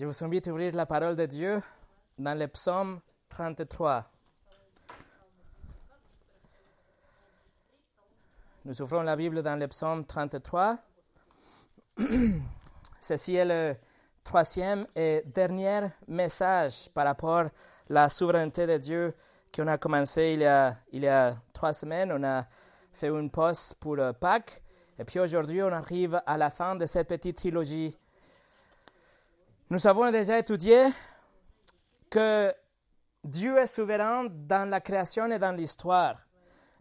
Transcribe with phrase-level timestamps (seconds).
[0.00, 1.60] Je vous invite à ouvrir la parole de Dieu
[2.18, 4.10] dans le psaume 33.
[8.64, 10.78] Nous ouvrons la Bible dans le psaume 33.
[12.98, 13.76] Ceci est le
[14.24, 17.50] troisième et dernier message par rapport à
[17.90, 19.14] la souveraineté de Dieu
[19.54, 22.10] qu'on a commencé il y a, il y a trois semaines.
[22.10, 22.46] On a
[22.94, 24.62] fait une pause pour Pâques.
[24.98, 27.98] Et puis aujourd'hui, on arrive à la fin de cette petite trilogie.
[29.72, 30.88] Nous avons déjà étudié
[32.10, 32.52] que
[33.22, 36.16] Dieu est souverain dans la création et dans l'histoire.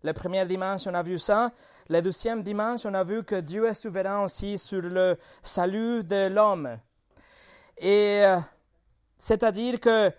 [0.02, 1.52] Le premier dimanche, on a vu ça.
[1.88, 6.30] Le deuxième dimanche, on a vu que Dieu est souverain aussi sur le salut de
[6.30, 6.80] l'homme.
[7.78, 8.40] Et euh,
[9.20, 10.12] c'est-à-dire que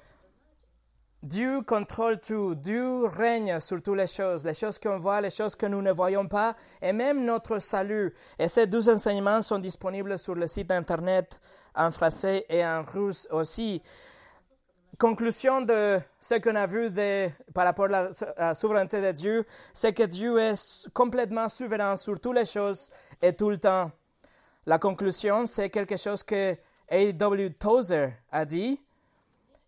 [1.24, 5.57] Dieu contrôle tout, Dieu règne sur toutes les choses, les choses qu'on voit, les choses
[5.57, 8.15] que nous ne voyons pas, et même notre salut.
[8.38, 11.41] Et ces deux enseignements sont disponibles sur le site internet
[11.74, 13.82] en français et en russe aussi.
[14.99, 16.90] Conclusion de ce qu'on a vu
[17.54, 22.37] par rapport à la souveraineté de Dieu, c'est que Dieu est complètement souverain sur toutes
[22.37, 22.90] les choses
[23.23, 23.90] et tout le temps.
[24.66, 26.54] La conclusion, c'est quelque chose que
[26.90, 27.54] A.W.
[27.54, 28.80] Tozer a dit.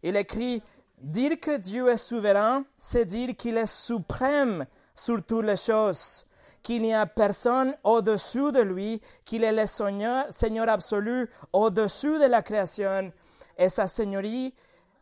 [0.02, 0.62] Il écrit
[1.02, 6.24] Dire que Dieu est souverain, c'est dire qu'il est suprême sur toutes les choses,
[6.62, 12.26] qu'il n'y a personne au-dessus de lui, qu'il est le Seigneur, Seigneur absolu au-dessus de
[12.26, 13.12] la création,
[13.58, 14.54] et sa Seigneurie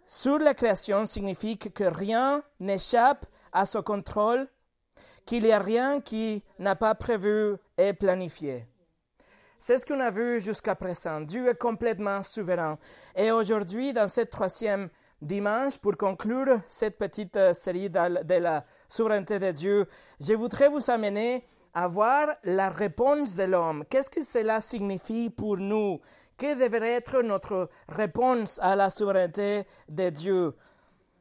[0.07, 4.49] sur la création signifie que rien n'échappe à son contrôle,
[5.25, 8.67] qu'il n'y a rien qui n'a pas prévu et planifié.
[9.59, 11.21] C'est ce qu'on a vu jusqu'à présent.
[11.21, 12.79] Dieu est complètement souverain.
[13.15, 14.89] Et aujourd'hui, dans cette troisième
[15.23, 19.87] dimanche, pour conclure cette petite euh, série de la souveraineté de Dieu,
[20.21, 23.85] je voudrais vous amener à voir la réponse de l'homme.
[23.89, 26.01] Qu'est-ce que cela signifie pour nous?
[26.37, 30.57] Quelle devrait être notre réponse à la souveraineté de Dieu?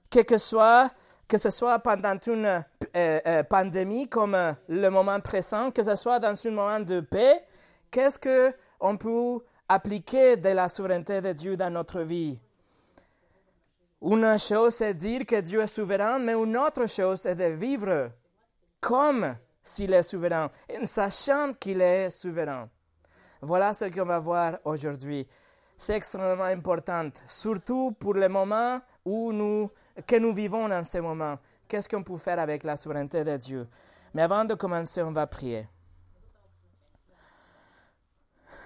[0.10, 0.92] Que, que, soit,
[1.28, 2.62] que ce soit pendant une euh,
[2.96, 7.46] euh, pandémie comme le moment présent, que ce soit dans un moment de paix,
[7.92, 12.40] qu'est-ce qu'on peut appliquer de la souveraineté de Dieu dans notre vie?
[14.02, 18.12] Une chose est dire que Dieu est souverain, mais une autre chose est de vivre
[18.80, 22.70] comme s'il est souverain, en sachant qu'il est souverain.
[23.42, 25.28] Voilà ce qu'on va voir aujourd'hui.
[25.78, 29.70] C'est extrêmement important, surtout pour le moment où nous,
[30.06, 31.38] que nous vivons en ce moment.
[31.68, 33.68] Qu'est-ce qu'on peut faire avec la souveraineté de Dieu?
[34.14, 35.68] Mais avant de commencer, on va prier.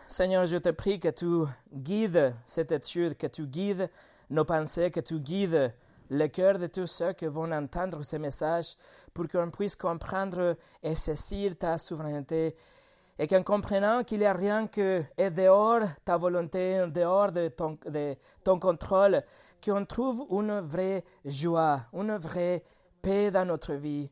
[0.08, 1.44] Seigneur, je te prie que tu
[1.74, 3.90] guides cette étude, que tu guides
[4.30, 5.74] nos pensées, que tu guides
[6.10, 8.76] le cœur de tous ceux qui vont entendre ce message
[9.14, 12.56] pour qu'on puisse comprendre et saisir ta souveraineté
[13.20, 17.78] et qu'en comprenant qu'il n'y a rien que est dehors ta volonté, dehors de ton,
[17.86, 19.22] de ton contrôle,
[19.64, 22.64] qu'on trouve une vraie joie, une vraie
[23.02, 24.10] paix dans notre vie.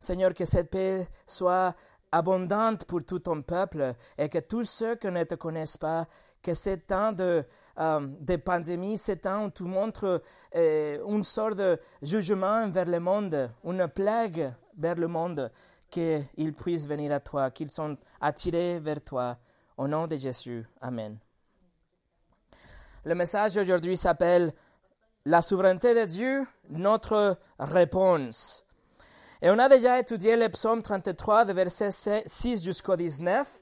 [0.00, 1.74] Seigneur, que cette paix soit
[2.10, 6.06] abondante pour tout ton peuple et que tous ceux qui ne te connaissent pas,
[6.48, 7.44] que ce temps de,
[7.78, 10.22] euh, de pandémie, c'est temps où tu montres
[10.56, 15.52] euh, une sorte de jugement vers le monde, une plague vers le monde,
[15.90, 19.36] qu'ils puissent venir à toi, qu'ils sont attirés vers toi.
[19.76, 20.66] Au nom de Jésus.
[20.80, 21.18] Amen.
[23.04, 24.52] Le message aujourd'hui s'appelle
[25.26, 28.64] La souveraineté de Dieu, notre réponse.
[29.42, 31.90] Et on a déjà étudié le psaume 33, de verset
[32.26, 33.60] 6 jusqu'au 19.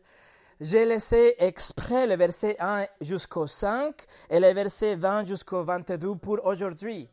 [0.61, 3.95] J'ai laissé exprès le verset 1 jusqu'au 5
[4.31, 7.11] et le verset 20 jusqu'au 22 pour aujourd'hui.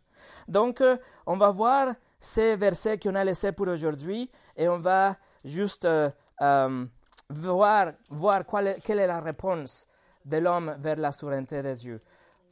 [0.47, 0.95] Donc, euh,
[1.25, 6.09] on va voir ces versets qu'on a laissés pour aujourd'hui et on va juste euh,
[6.41, 6.85] euh,
[7.29, 8.43] voir, voir
[8.81, 9.87] quelle est la réponse
[10.23, 12.01] de l'homme vers la souveraineté de Dieu.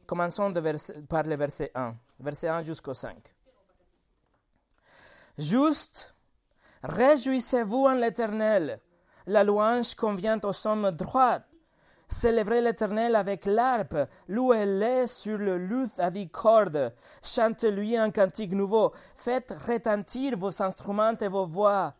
[0.06, 0.52] Commençons
[1.08, 3.16] par le verset 1, verset 1 jusqu'au 5.
[5.38, 6.14] Juste,
[6.82, 8.78] réjouissez-vous en l'Éternel
[9.26, 11.40] la louange convient aux hommes droits.
[12.08, 13.96] Célébrez l'Éternel avec l'harpe,
[14.28, 16.92] louez-le sur le luth à dix cordes,
[17.22, 21.94] chantez-lui un cantique nouveau, faites retentir vos instruments et vos voix,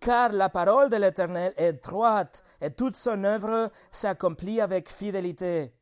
[0.00, 5.74] car la parole de l'Éternel est droite, et toute son œuvre s'accomplit avec fidélité.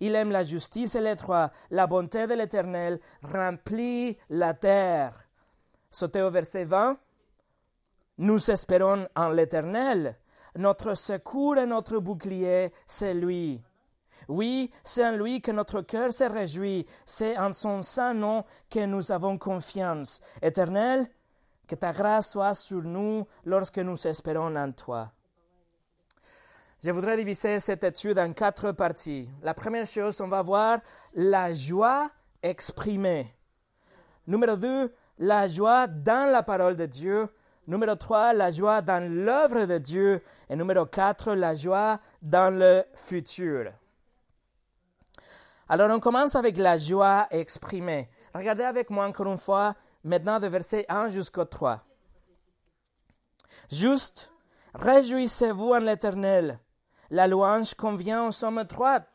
[0.00, 1.14] Il aime la justice et les
[1.70, 5.28] la bonté de l'Éternel remplit la terre.
[5.90, 6.98] Sautez au verset 20.
[8.18, 10.16] Nous espérons en l'Éternel.
[10.56, 13.62] Notre secours et notre bouclier, c'est lui.
[14.28, 18.84] Oui, c'est en lui que notre cœur se réjouit, c'est en son saint nom que
[18.84, 20.20] nous avons confiance.
[20.42, 21.08] Éternel,
[21.68, 25.12] que ta grâce soit sur nous lorsque nous espérons en toi.
[26.82, 29.28] Je voudrais diviser cette étude en quatre parties.
[29.42, 30.80] La première chose, on va voir
[31.14, 32.10] la joie
[32.42, 33.34] exprimée.
[34.26, 37.28] Numéro deux, la joie dans la parole de Dieu.
[37.66, 40.22] Numéro trois, la joie dans l'œuvre de Dieu.
[40.48, 43.72] Et numéro quatre, la joie dans le futur.
[45.68, 48.08] Alors on commence avec la joie exprimée.
[48.32, 49.74] Regardez avec moi encore une fois,
[50.04, 51.82] maintenant de verset 1 jusqu'au 3.
[53.72, 54.30] Juste,
[54.74, 56.60] réjouissez-vous en l'Éternel.
[57.10, 59.08] La louange convient aux sommes droites.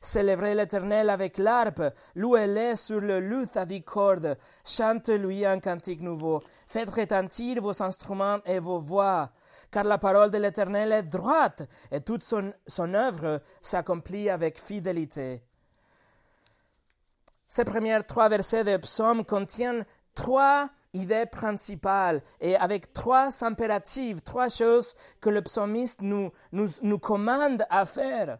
[0.00, 1.82] Célébrez l'Éternel avec l'arpe,
[2.14, 8.40] louez-le sur le luth à dix cordes, chantez-lui un cantique nouveau, faites retentir vos instruments
[8.44, 9.30] et vos voix,
[9.70, 12.52] car la parole de l'Éternel est droite, et toute son,
[12.94, 15.42] œuvre s'accomplit avec fidélité.
[17.48, 24.48] Ces premiers trois versets de psaume contiennent trois idées principales et avec trois impératifs, trois
[24.48, 28.38] choses que le psalmiste nous, nous, nous commande à faire.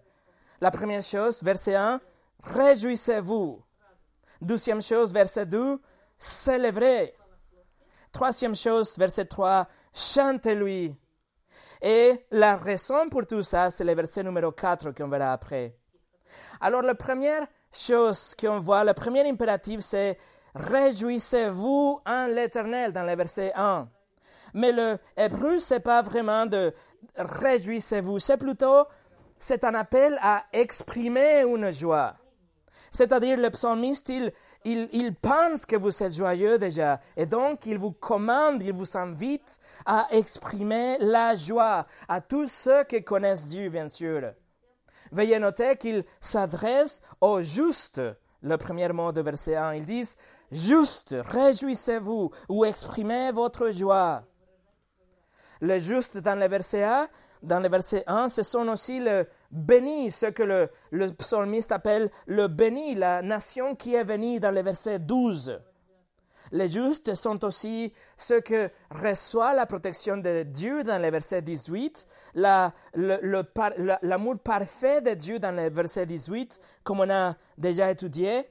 [0.61, 2.01] La première chose, verset 1,
[2.43, 3.63] réjouissez-vous.
[4.43, 5.81] Deuxième chose, verset 2,
[6.19, 7.15] célébrez.
[8.13, 10.95] Troisième chose, verset 3, chantez-lui.
[11.81, 15.77] Et la raison pour tout ça, c'est le verset numéro 4 qu'on verra après.
[16.61, 20.19] Alors, la première chose qu'on voit, le premier impératif, c'est
[20.55, 23.89] Réjouissez-vous en l'Éternel dans le verset 1.
[24.55, 26.75] Mais le hébreu, c'est pas vraiment de
[27.17, 28.87] réjouissez-vous, c'est plutôt
[29.39, 32.17] c'est un appel à exprimer une joie.
[32.91, 34.33] C'est-à-dire le psalmiste, il,
[34.73, 39.61] il, pense que vous êtes joyeux déjà, et donc il vous commande, il vous invite
[39.87, 44.33] à exprimer la joie à tous ceux qui connaissent Dieu, bien sûr.
[45.13, 48.03] Veuillez noter qu'il s'adresse aux justes.
[48.43, 50.17] Le premier mot de verset 1, ils disent
[50.51, 54.25] Juste, réjouissez-vous ou exprimez votre joie.
[55.61, 57.09] Le juste dans le verset 1,
[57.43, 62.49] dans le verset 1, ce sont aussi le béni, ce que le, psalmiste appelle le
[62.49, 65.61] béni, la nation qui est venue dans le verset 12.
[66.51, 68.57] Les justes sont aussi ceux qui
[68.91, 75.69] reçoivent la protection de Dieu dans le verset 18, l'amour parfait de Dieu dans le
[75.69, 78.49] verset 18, comme on a déjà étudié,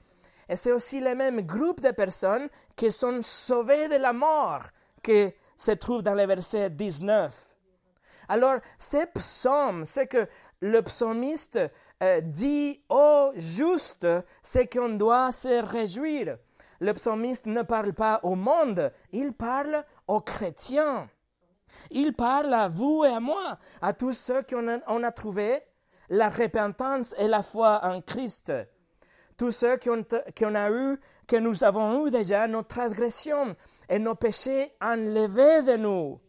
[0.49, 4.63] et c'est aussi le même groupe de personnes qui sont sauvées de la mort
[5.03, 7.46] qui se trouve dans le verset 19.
[8.27, 10.27] Alors, ces psaumes, c'est que
[10.59, 11.59] le psalmiste
[12.03, 14.07] euh, dit au juste,
[14.41, 16.37] c'est qu'on doit se réjouir.
[16.79, 21.09] Le psalmiste ne parle pas au monde, il parle aux chrétiens.
[21.91, 25.61] Il parle à vous et à moi, à tous ceux qu'on a, on a trouvé
[26.09, 28.51] la repentance et la foi en Christ
[29.37, 33.55] tous ceux qui ont, a eu, que nous avons eu déjà nos transgressions
[33.87, 36.19] et nos péchés enlevés de nous.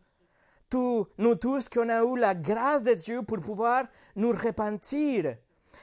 [0.72, 3.84] Nous tous qui avons eu la grâce de Dieu pour pouvoir
[4.16, 5.36] nous repentir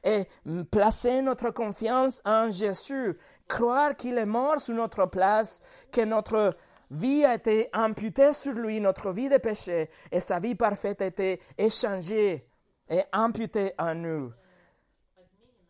[0.04, 0.28] et
[0.70, 3.18] placer notre confiance en Jésus,
[3.48, 5.62] croire qu'il est mort sur notre place,
[5.92, 6.52] que notre
[6.92, 11.08] vie a été amputée sur lui, notre vie de péché, et sa vie parfaite a
[11.08, 12.48] été échangée
[12.88, 14.32] et amputée en nous.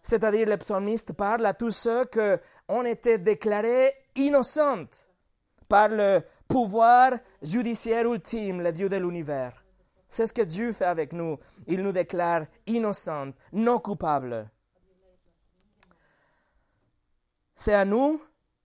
[0.03, 2.19] C'est-à-dire, le psalmiste parle à tous ceux qui
[2.68, 5.07] ont été déclarés innocents
[5.68, 6.21] par le
[6.56, 9.52] pouvoir judiciaire ultime, le Dieu de l'univers.
[10.07, 11.38] C'est ce que Dieu fait avec nous.
[11.68, 14.50] Il nous déclare innocents, non coupables.
[17.56, 18.21] C'est à nous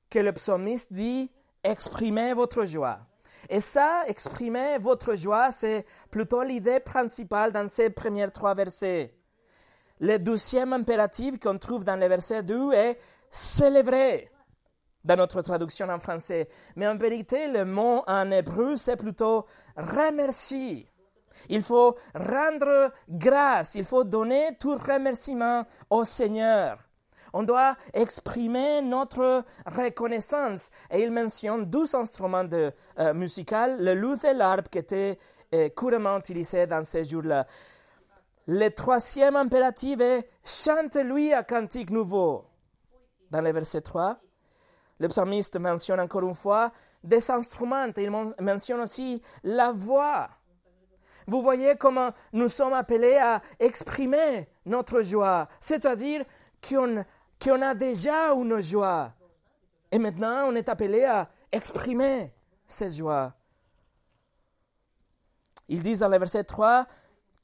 [0.08, 1.32] que le psalmiste dit
[1.64, 3.00] exprimez votre joie.
[3.48, 9.16] Et ça, exprimer votre joie, c'est plutôt l'idée principale dans ces premiers trois versets.
[9.98, 14.30] Le deuxième impératif qu'on trouve dans le verset 2 est célébrer
[15.04, 16.48] dans notre traduction en français.
[16.76, 20.90] Mais en vérité, le mot en hébreu, c'est plutôt remercier.
[21.48, 26.78] Il faut rendre grâce, il faut donner tout remerciement au Seigneur.
[27.32, 30.70] On doit exprimer notre reconnaissance.
[30.90, 35.18] Et il mentionne deux instruments de, euh, musicaux, le luth et l'arbre qui étaient
[35.54, 37.46] euh, couramment utilisés dans ces jours-là.
[38.46, 42.46] Le troisième impératif est chante-lui un cantique nouveau.
[43.30, 44.18] Dans le verset 3,
[45.00, 46.70] le psalmiste mentionne encore une fois
[47.02, 47.86] des instruments.
[47.96, 50.28] Il mentionne aussi la voix.
[51.26, 56.24] Vous voyez comment nous sommes appelés à exprimer notre joie, c'est-à-dire
[56.66, 59.12] qu'on a déjà une joie.
[59.90, 62.32] Et maintenant, on est appelé à exprimer
[62.66, 63.32] cette joie.
[65.68, 66.86] Ils disent dans le verset 3,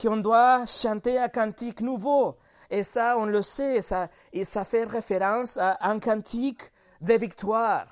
[0.01, 2.37] qu'on doit chanter un cantique nouveau.
[2.69, 7.87] Et ça, on le sait, ça, et ça fait référence à un cantique de victoire,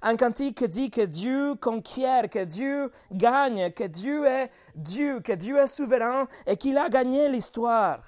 [0.00, 5.58] un cantique dit que Dieu conquiert, que Dieu gagne, que Dieu est Dieu, que Dieu
[5.58, 8.02] est souverain et qu'il a gagné l'histoire.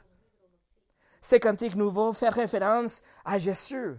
[1.21, 3.97] Ce cantique nouveau fait référence à Jésus.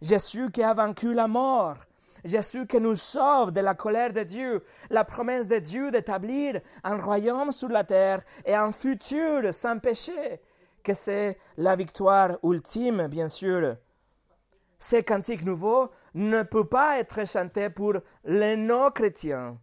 [0.00, 1.76] Jésus qui a vaincu la mort.
[2.24, 6.96] Jésus qui nous sauve de la colère de Dieu, la promesse de Dieu d'établir un
[6.96, 10.40] royaume sur la terre et un futur sans péché,
[10.82, 13.76] que c'est la victoire ultime, bien sûr.
[14.78, 19.58] Ce cantique nouveau ne peut pas être chanté pour les non-chrétiens.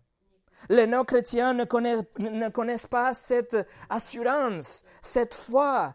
[0.69, 3.57] Les non-chrétiens ne connaissent, pas cette
[3.89, 5.93] assurance, cette foi.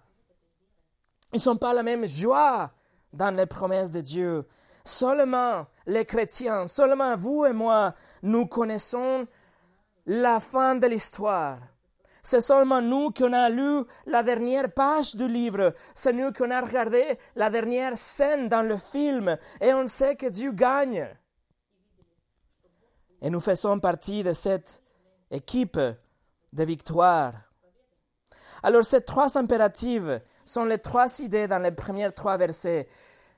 [1.32, 2.72] Ils n'ont pas la même joie
[3.12, 4.46] dans les promesses de Dieu.
[4.84, 9.26] Seulement les chrétiens, seulement vous et moi, nous connaissons
[10.06, 11.58] la fin de l'histoire.
[12.22, 15.74] C'est seulement nous qui avons lu la dernière page du livre.
[15.94, 20.26] C'est nous qui avons regardé la dernière scène dans le film et on sait que
[20.26, 21.08] Dieu gagne.
[23.20, 24.82] Et nous faisons partie de cette
[25.30, 25.78] équipe
[26.52, 27.34] de victoire.
[28.62, 32.88] Alors ces trois impératifs sont les trois idées dans les premiers trois versets.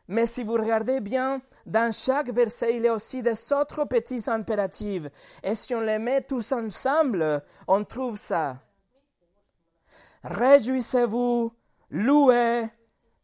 [0.08, 4.28] Mais si vous regardez bien, dans chaque verset, il y a aussi des autres petits
[4.28, 5.06] impératifs.
[5.42, 8.58] Et si on les met tous ensemble, on trouve ça.
[10.22, 11.52] Réjouissez-vous,
[11.90, 12.68] louez,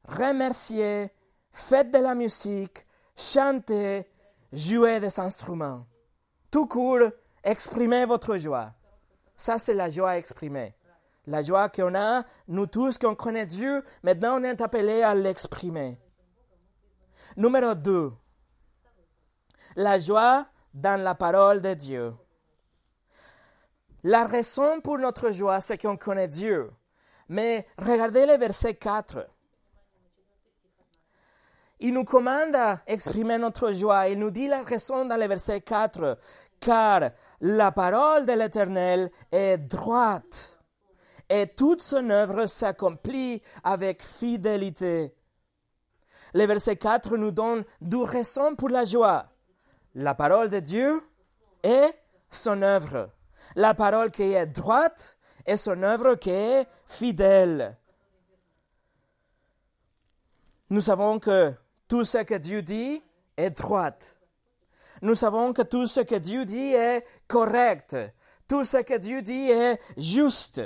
[0.04, 1.10] remerciez,
[1.52, 2.86] faites de la musique,
[3.16, 4.06] chantez,
[4.52, 5.86] jouez des instruments.
[6.50, 7.10] Tout court,
[7.44, 8.72] exprimez votre joie.
[9.36, 10.74] Ça, c'est la joie exprimée.
[11.26, 15.98] La joie qu'on a, nous tous, qu'on connaît Dieu, maintenant on est appelé à l'exprimer.
[17.36, 18.12] Numéro 2.
[19.74, 22.14] La joie dans la parole de Dieu.
[24.02, 26.70] La raison pour notre joie, c'est qu'on connaît Dieu.
[27.28, 29.28] Mais regardez le verset 4.
[31.80, 34.08] Il nous commande à exprimer notre joie.
[34.08, 36.18] Il nous dit la raison dans le verset 4.
[36.58, 40.56] Car la parole de l'Éternel est droite
[41.28, 45.14] et toute son œuvre s'accomplit avec fidélité.
[46.34, 49.26] Le verset 4 nous donne deux raisons pour la joie.
[49.94, 51.02] La parole de Dieu
[51.62, 51.86] et
[52.30, 53.10] son œuvre.
[53.54, 55.15] La parole qui est droite
[55.46, 57.76] et son œuvre qui est fidèle.
[60.68, 61.54] Nous savons que
[61.86, 63.02] tout ce que Dieu dit
[63.36, 63.98] est droit.
[65.02, 67.96] Nous savons que tout ce que Dieu dit est correct.
[68.48, 70.60] Tout ce que Dieu dit est juste.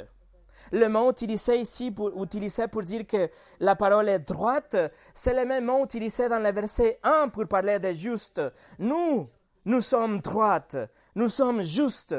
[0.72, 4.76] Le mot utilisé ici pour, utilisé pour dire que la parole est droite,
[5.14, 8.40] c'est le même mot utilisé dans le verset 1 pour parler de juste.
[8.78, 9.28] Nous,
[9.64, 10.76] nous sommes droites,
[11.14, 12.14] nous sommes justes,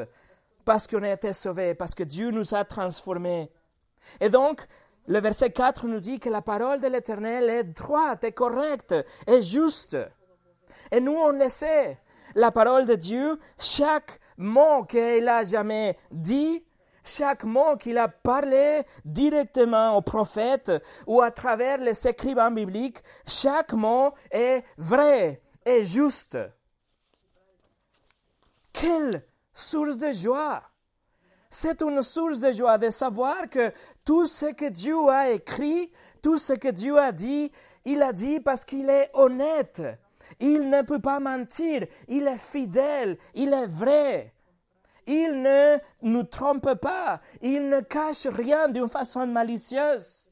[0.65, 3.51] parce qu'on a été sauvés, parce que Dieu nous a transformés.
[4.19, 4.65] Et donc,
[5.07, 8.95] le verset 4 nous dit que la parole de l'Éternel est droite, est correcte,
[9.27, 9.97] est juste.
[10.91, 11.99] Et nous, on le sait.
[12.35, 16.63] La parole de Dieu, chaque mot qu'il a jamais dit,
[17.03, 20.71] chaque mot qu'il a parlé directement au prophète
[21.07, 26.37] ou à travers les écrivains bibliques, chaque mot est vrai et juste.
[28.71, 30.61] Quelle source de joie.
[31.49, 33.73] C'est une source de joie de savoir que
[34.05, 35.91] tout ce que Dieu a écrit,
[36.21, 37.51] tout ce que Dieu a dit,
[37.83, 39.81] il a dit parce qu'il est honnête.
[40.39, 41.85] Il ne peut pas mentir.
[42.07, 43.17] Il est fidèle.
[43.33, 44.33] Il est vrai.
[45.07, 47.21] Il ne nous trompe pas.
[47.41, 50.29] Il ne cache rien d'une façon malicieuse.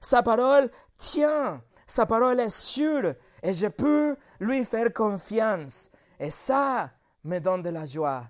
[0.00, 1.62] Sa parole tient.
[1.86, 3.14] Sa parole est sûre.
[3.42, 5.90] Et je peux lui faire confiance.
[6.20, 6.90] Et ça
[7.28, 8.24] me donne de la joie.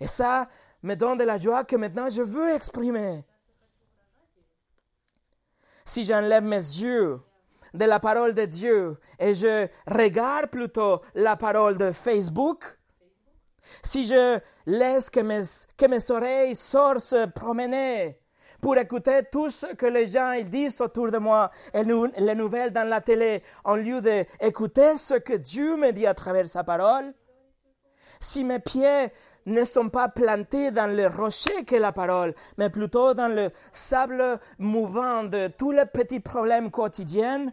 [0.00, 0.48] Et ça
[0.82, 3.24] me donne de la joie que maintenant je veux exprimer.
[5.84, 7.20] Si j'enlève mes yeux
[7.72, 12.76] de la parole de Dieu et je regarde plutôt la parole de Facebook,
[13.82, 15.42] si je laisse que mes,
[15.76, 18.20] que mes oreilles sortent se promener
[18.60, 22.72] pour écouter tout ce que les gens ils disent autour de moi et les nouvelles
[22.72, 27.12] dans la télé, en lieu d'écouter ce que Dieu me dit à travers sa parole,
[28.20, 29.12] si mes pieds
[29.46, 34.40] ne sont pas plantés dans le rocher qu'est la parole, mais plutôt dans le sable
[34.58, 37.46] mouvant de tous les petits problèmes quotidiens,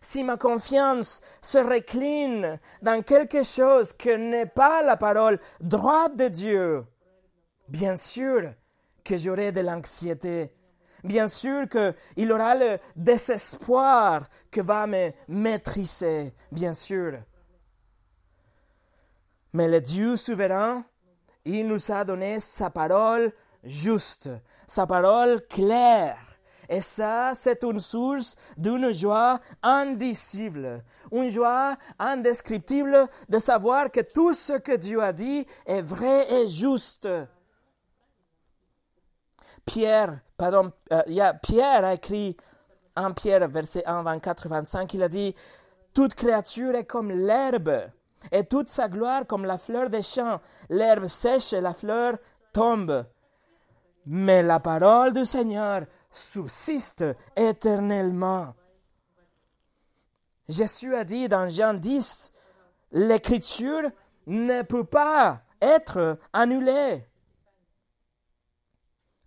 [0.00, 6.28] si ma confiance se recline dans quelque chose que n'est pas la parole droite de
[6.28, 6.84] Dieu,
[7.68, 8.52] bien sûr
[9.04, 10.52] que j'aurai de l'anxiété.
[11.04, 17.14] Bien sûr qu'il aura le désespoir que va me maîtriser, bien sûr.
[19.52, 20.84] Mais le Dieu souverain,
[21.44, 23.32] il nous a donné sa parole
[23.64, 24.30] juste,
[24.66, 26.18] sa parole claire.
[26.68, 34.32] Et ça, c'est une source d'une joie indicible, une joie indescriptible de savoir que tout
[34.32, 37.08] ce que Dieu a dit est vrai et juste.
[39.66, 42.36] Pierre, pardon, euh, Pierre a écrit
[42.96, 45.34] en Pierre, verset 1, 24, 25, il a dit,
[45.94, 47.90] toute créature est comme l'herbe,
[48.30, 50.40] et toute sa gloire comme la fleur des champs.
[50.68, 52.18] L'herbe sèche et la fleur
[52.52, 53.06] tombe.
[54.06, 57.04] Mais la parole du Seigneur subsiste
[57.36, 58.54] éternellement.
[60.48, 62.32] Jésus a dit dans Jean 10,
[62.92, 63.90] l'écriture
[64.26, 67.06] ne peut pas être annulée.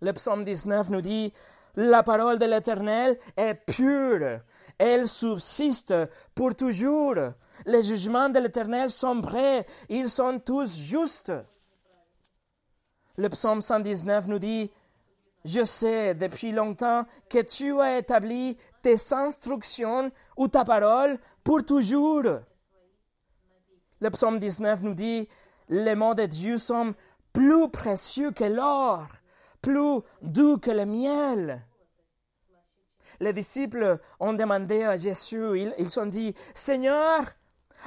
[0.00, 1.32] Le psaume 19 nous dit,
[1.74, 4.40] la parole de l'Éternel est pure,
[4.78, 5.94] elle subsiste
[6.34, 7.16] pour toujours.
[7.66, 11.32] Les jugements de l'Éternel sont vrais, ils sont tous justes.
[13.16, 14.70] Le psaume 119 nous dit,
[15.44, 22.22] Je sais depuis longtemps que tu as établi tes instructions ou ta parole pour toujours.
[24.00, 25.28] Le psaume 19 nous dit,
[25.68, 26.94] Les mots de Dieu sont
[27.32, 29.08] plus précieux que l'or,
[29.60, 31.66] plus doux que le miel.
[33.18, 37.24] Les disciples ont demandé à Jésus, ils, ils ont dit, Seigneur,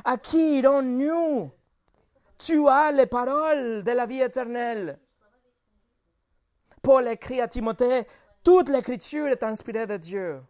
[0.04, 1.52] à qui irons-nous?
[2.38, 5.00] Tu as les paroles de la vie éternelle.
[6.82, 8.08] Paul écrit à Timothée,
[8.44, 10.42] toute l'écriture est inspirée de Dieu.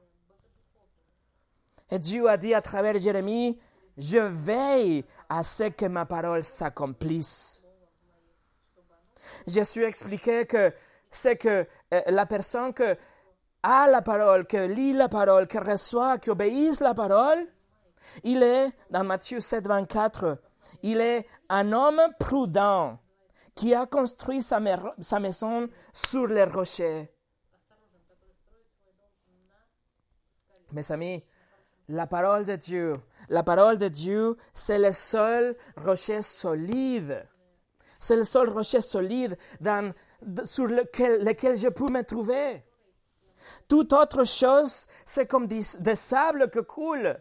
[1.89, 3.59] Et Dieu a dit à travers Jérémie,
[3.97, 7.63] je veille à ce que ma parole s'accomplisse.
[9.47, 10.73] Jésus expliquait que
[11.11, 12.95] c'est que euh, la personne que
[13.63, 17.45] a la parole, que lit la parole, qui reçoit, qui obéisse la parole,
[18.23, 20.39] il est, dans Matthieu 7, 24,
[20.83, 22.99] il est un homme prudent
[23.55, 27.11] qui a construit sa, maison sur les rochers.
[30.71, 31.23] Mes amis,
[31.89, 32.93] la parole de Dieu,
[33.27, 37.27] la parole de Dieu, c'est le seul rocher solide.
[37.99, 39.37] C'est le seul rocher solide
[40.45, 42.63] sur lequel, lequel je peux me trouver.
[43.67, 47.19] Toute autre chose, c'est comme des, des sables que coulent.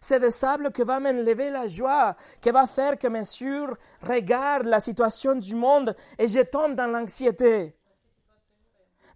[0.00, 3.68] C'est des sables qui va m'enlever la joie, qui va faire que mes yeux
[4.02, 7.76] regardent la situation du monde et je tombe dans l'anxiété.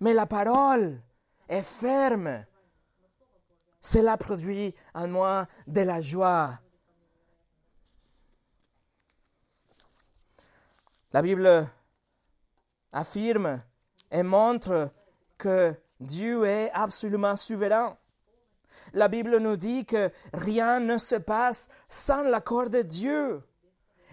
[0.01, 1.01] Mais la parole
[1.49, 2.45] est ferme.
[3.81, 6.59] Cela produit en moi de la joie.
[11.13, 11.69] La Bible
[12.93, 13.63] affirme
[14.11, 14.91] et montre
[15.37, 17.97] que Dieu est absolument souverain.
[18.95, 23.43] La Bible nous dit que rien ne se passe sans l'accord de Dieu.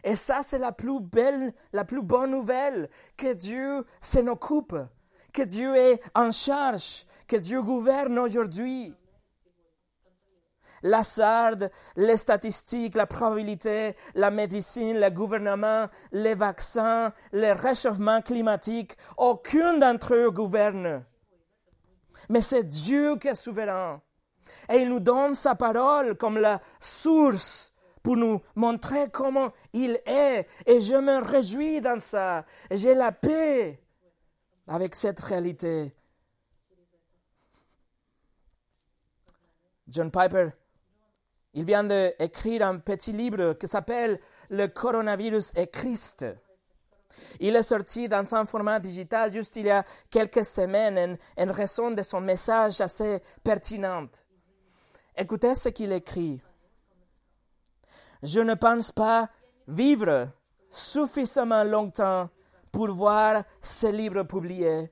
[0.04, 4.76] Et ça, c'est la plus belle, la plus bonne nouvelle, que Dieu s'en occupe,
[5.34, 8.94] que Dieu est en charge, que Dieu gouverne aujourd'hui.
[10.82, 18.96] La sarde, les statistiques, la probabilité, la médecine, le gouvernement, les vaccins, le réchauffement climatique,
[19.18, 21.04] aucun d'entre eux gouverne.
[22.30, 24.02] Mais c'est Dieu qui est souverain.
[24.70, 30.48] Et il nous donne sa parole comme la source pour nous montrer comment il est.
[30.66, 32.46] Et je me réjouis dans ça.
[32.72, 33.82] J'ai la paix
[34.68, 35.94] avec cette réalité.
[39.88, 40.50] John Piper,
[41.54, 46.26] il vient d'écrire un petit livre qui s'appelle Le coronavirus et Christ.
[47.40, 51.92] Il est sorti dans un format digital juste il y a quelques semaines en raison
[51.92, 54.08] de son message assez pertinent.
[55.22, 56.42] Écoutez ce qu'il écrit.
[58.24, 59.30] Je ne pense pas
[59.68, 60.30] vivre
[60.72, 62.30] suffisamment longtemps
[62.72, 64.90] pour voir ce livre publié.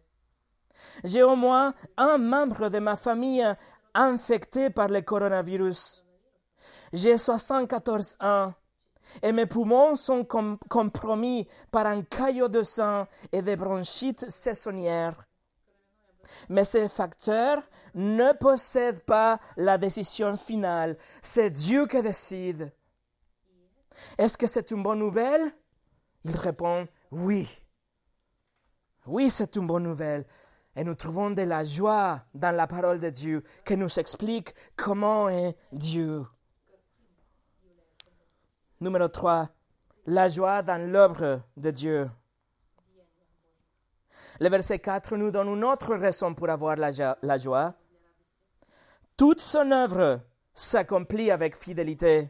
[1.06, 3.48] J'ai au moins un membre de ma famille
[3.94, 6.04] infecté par le coronavirus.
[6.92, 8.54] J'ai 74 ans
[9.24, 15.27] et mes poumons sont compromis par un caillot de sang et des bronchites saisonnières.
[16.50, 17.62] Mais ces facteurs
[17.94, 20.98] ne possèdent pas la décision finale.
[21.22, 22.72] C'est Dieu qui décide.
[24.18, 25.52] Est-ce que c'est une bonne nouvelle?
[26.24, 27.48] Il répond oui.
[29.06, 30.26] Oui, c'est une bonne nouvelle.
[30.76, 35.30] Et nous trouvons de la joie dans la parole de Dieu qui nous explique comment
[35.30, 36.26] est Dieu.
[38.80, 39.50] Numéro 3.
[40.06, 42.10] La joie dans l'œuvre de Dieu.
[44.40, 47.74] Le verset 4 nous donne une autre raison pour avoir la, joie.
[49.16, 50.22] Toute son œuvre
[50.54, 52.30] s'accomplit avec fidélité.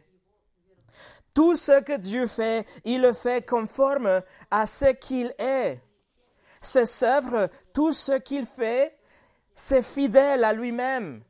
[1.34, 5.80] Tout ce que Dieu fait, il le fait conforme à ce qu'il est.
[6.60, 8.98] Ses œuvres, tout ce qu'il fait,
[9.54, 11.22] c'est fidèle à lui-même.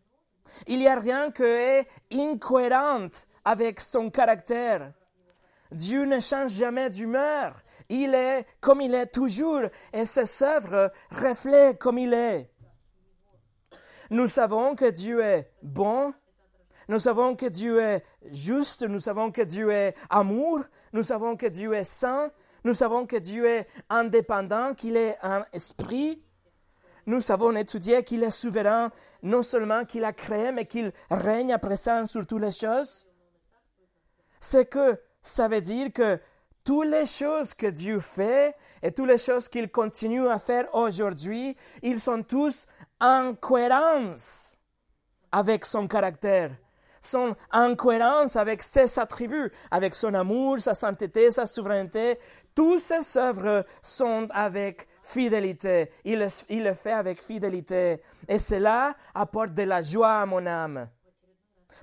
[0.67, 3.09] Il n'y a rien qui est incohérent
[3.45, 4.93] avec son caractère.
[5.71, 7.61] Dieu ne change jamais d'humeur.
[7.89, 12.51] Il est comme il est toujours et ses œuvres reflètent comme il est.
[14.11, 16.15] Nous savons que Dieu est bon,
[16.89, 20.61] nous savons que Dieu est juste, nous savons que Dieu est amour,
[20.95, 22.31] nous savons que Dieu est saint,
[22.65, 26.23] nous savons que Dieu est indépendant, qu'il est un esprit.
[27.07, 28.91] Nous savons étudier qu'il est souverain,
[29.23, 33.07] non seulement qu'il a créé, mais qu'il règne à présent sur toutes les choses.
[34.41, 36.19] C'est que ça veut dire que
[36.69, 41.57] toutes les choses que Dieu fait et toutes les choses qu'il continue à faire aujourd'hui,
[41.83, 42.67] ils sont tous
[43.01, 44.59] en cohérence
[45.33, 46.51] avec son caractère,
[47.01, 52.19] sont en cohérence avec ses attributs, avec son amour, sa sainteté, sa souveraineté.
[52.55, 55.91] Toutes ses œuvres sont avec fidélité.
[56.05, 58.03] Il, il le fait avec fidélité.
[58.29, 60.87] Et cela apporte de la joie à mon âme.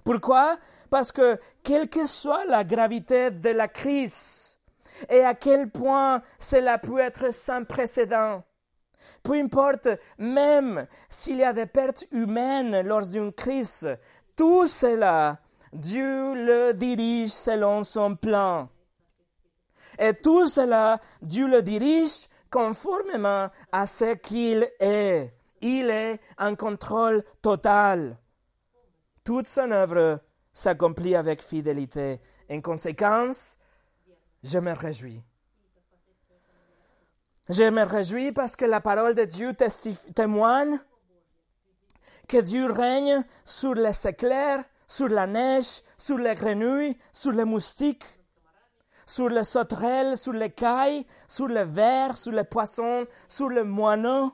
[0.03, 0.59] Pourquoi?
[0.91, 4.54] Parce que quelle que soit la gravité de la crise
[5.09, 8.43] et à quel point cela peut être sans précédent,
[9.23, 13.97] peu importe, même s'il y a des pertes humaines lors d'une crise,
[14.35, 15.39] tout cela,
[15.73, 18.69] Dieu le dirige selon son plan.
[19.97, 25.33] Et tout cela, Dieu le dirige conformément à ce qu'il est.
[25.61, 28.17] Il est en contrôle total.
[29.23, 30.19] Toute son œuvre
[30.53, 32.21] s'accomplit avec fidélité.
[32.51, 33.57] En conséquence,
[34.45, 35.21] je me réjouis.
[37.49, 39.53] Je me réjouis parce que la parole de Dieu
[40.15, 40.79] témoigne
[42.27, 48.05] que Dieu règne sur les éclairs, sur la neige, sur les grenouilles, sur les moustiques,
[49.05, 54.31] sur les sauterelles, sur les cailles, sur les vers, sur les poissons, sur les moineaux,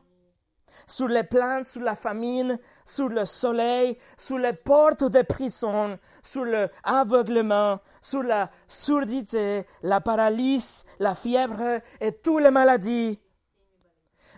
[0.87, 6.45] sur les plantes, sur la famine, sur le soleil, sur les portes des prisons, sur
[6.45, 13.19] l'aveuglement, sur la surdité, la paralysie, la fièvre et toutes les maladies.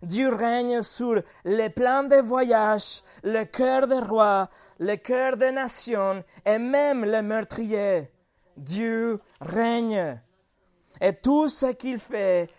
[0.03, 6.23] Dieu règne sur les plans de voyage, le cœur des rois, le cœur des nations
[6.45, 8.11] et même les meurtriers.
[8.57, 10.19] Dieu règne.
[10.99, 12.49] Et tout ce qu'il fait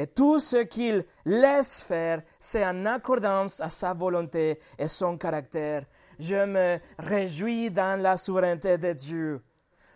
[0.00, 5.84] et tout ce qu'il laisse faire, c'est en accordance à sa volonté et son caractère.
[6.18, 9.42] Je me réjouis dans la souveraineté de Dieu.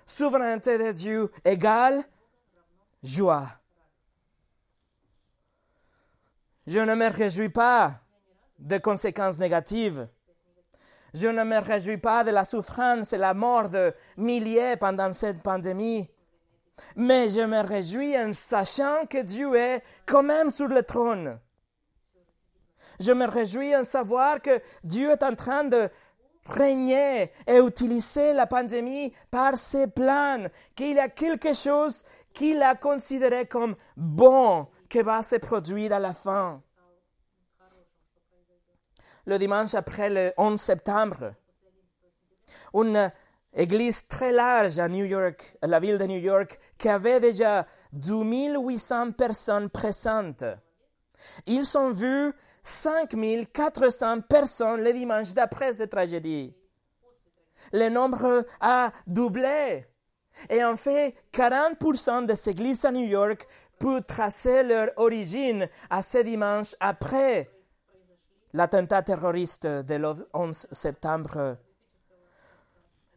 [0.04, 2.04] Souveraineté de Dieu égale
[3.02, 3.48] joie.
[6.66, 7.92] Je ne me réjouis pas
[8.58, 10.06] des conséquences négatives.
[11.14, 15.42] Je ne me réjouis pas de la souffrance et la mort de milliers pendant cette
[15.42, 16.10] pandémie.
[16.96, 21.38] Mais je me réjouis en sachant que Dieu est quand même sur le trône.
[23.00, 25.90] Je me réjouis en savoir que Dieu est en train de
[26.46, 32.74] régner et utiliser la pandémie par ses plans, qu'il y a quelque chose qu'il a
[32.74, 36.62] considéré comme bon qui va se produire à la fin.
[39.26, 41.34] Le dimanche après le 11 septembre,
[42.74, 43.10] une
[43.54, 48.56] église très large à New York, la ville de New York, qui avait déjà 12
[48.58, 50.44] 800 personnes présentes.
[51.46, 53.14] Ils ont vu 5
[53.52, 56.54] 400 personnes le dimanche d'après cette tragédie.
[57.72, 59.86] Le nombre a doublé.
[60.50, 63.46] Et en fait, 40% des églises à New York
[63.78, 67.50] peuvent tracer leur origine à ce dimanche après
[68.52, 71.58] l'attentat terroriste de 11 septembre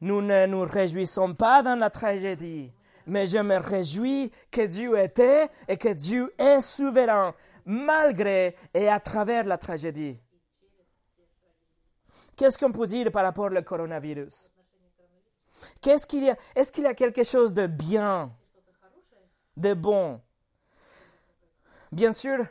[0.01, 2.71] nous ne nous réjouissons pas dans la tragédie,
[3.05, 7.33] mais je me réjouis que Dieu était et que Dieu est souverain
[7.65, 10.17] malgré et à travers la tragédie.
[12.35, 14.51] Qu'est-ce qu'on peut dire par rapport au coronavirus?
[15.81, 18.31] Qu'est-ce qu'il y a Est-ce qu'il y a quelque chose de bien,
[19.57, 20.21] de bon?
[21.91, 22.45] Bien sûr,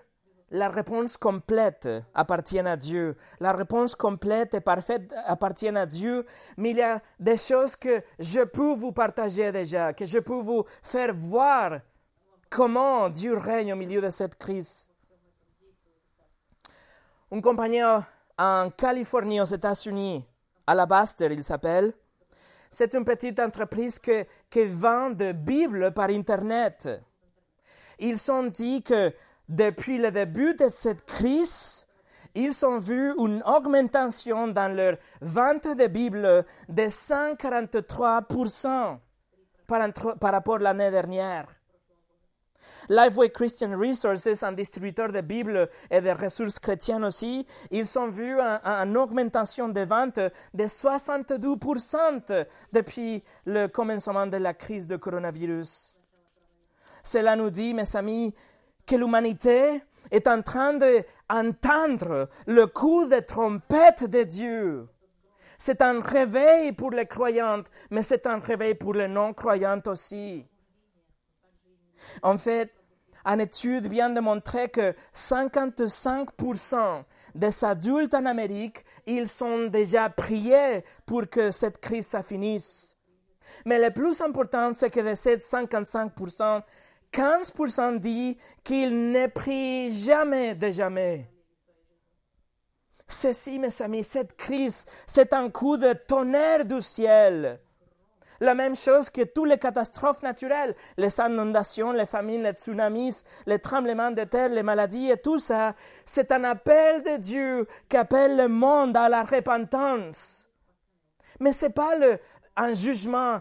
[0.51, 3.17] la réponse complète appartient à Dieu.
[3.41, 6.25] La réponse complète et parfaite appartient à Dieu,
[6.57, 10.41] mais il y a des choses que je peux vous partager déjà, que je peux
[10.41, 11.81] vous faire voir
[12.49, 14.89] comment Dieu règne au milieu de cette crise.
[17.33, 18.05] Un compagnon
[18.39, 20.25] en Californie, aux États-Unis,
[20.67, 21.93] Alabaster, il s'appelle,
[22.71, 26.89] c'est une petite entreprise qui vend des Bibles par Internet.
[27.99, 29.13] Ils ont dit que
[29.49, 31.87] depuis le début de cette crise,
[32.35, 38.99] ils ont vu une augmentation dans leur vente de Bibles de 143%
[39.67, 41.47] par, rapport à l'année dernière.
[42.89, 48.39] Lifeway Christian Resources, un distributeur de Bibles et de ressources chrétiennes aussi, ils ont vu
[48.39, 55.93] une augmentation des ventes de 72% depuis le commencement de la crise de coronavirus.
[57.03, 58.35] Cela nous dit, mes amis,
[58.87, 64.89] que l'humanité est en train d'entendre le coup de trompette de Dieu.
[65.59, 70.47] C'est un réveil pour les croyantes, mais c'est un réveil pour les non-croyantes aussi.
[72.23, 72.73] En fait,
[73.25, 80.85] une étude vient de montrer que 55% des adultes en Amérique, ils sont déjà priés
[81.07, 82.97] pour que cette crise se finisse.
[83.65, 86.63] Mais le plus important, c'est que de ces 55%,
[87.17, 91.27] 15% dit qu'ils ne prient jamais de jamais.
[93.09, 97.59] Ceci, mes amis, cette crise, c'est un coup de tonnerre du ciel.
[98.41, 103.61] La même chose que toutes les catastrophes naturelles, les inondations, les famines, les tsunamis, les
[103.61, 105.75] tremblements de terre, les maladies et tout ça,
[106.05, 110.49] c'est un appel de Dieu qui appelle le monde à la repentance.
[111.41, 111.95] Mais ce n'est pas
[112.57, 113.41] un jugement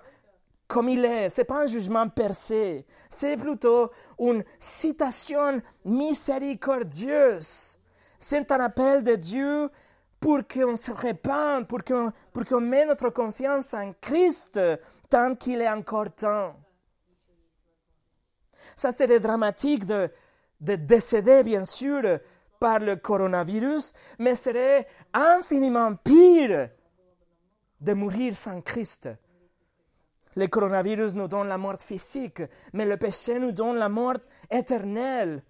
[0.67, 7.77] comme il est, ce n'est pas un jugement percé, c'est plutôt une citation miséricordieuse.
[8.19, 9.69] C'est un appel de Dieu
[10.19, 14.59] pour qu'on se répande, pour qu'on, pour mette notre confiance en Christ
[15.09, 16.55] tant qu'il est encore temps.
[18.75, 20.09] Ça serait dramatique de,
[20.59, 22.01] de décéder, bien sûr,
[22.59, 26.69] par le coronavirus, mais serait infiniment pire
[27.79, 29.09] de mourir sans Christ.
[30.35, 32.41] Le coronavirus nous donne la mort physique,
[32.73, 34.17] mais le péché nous donne la mort
[34.51, 35.41] éternelle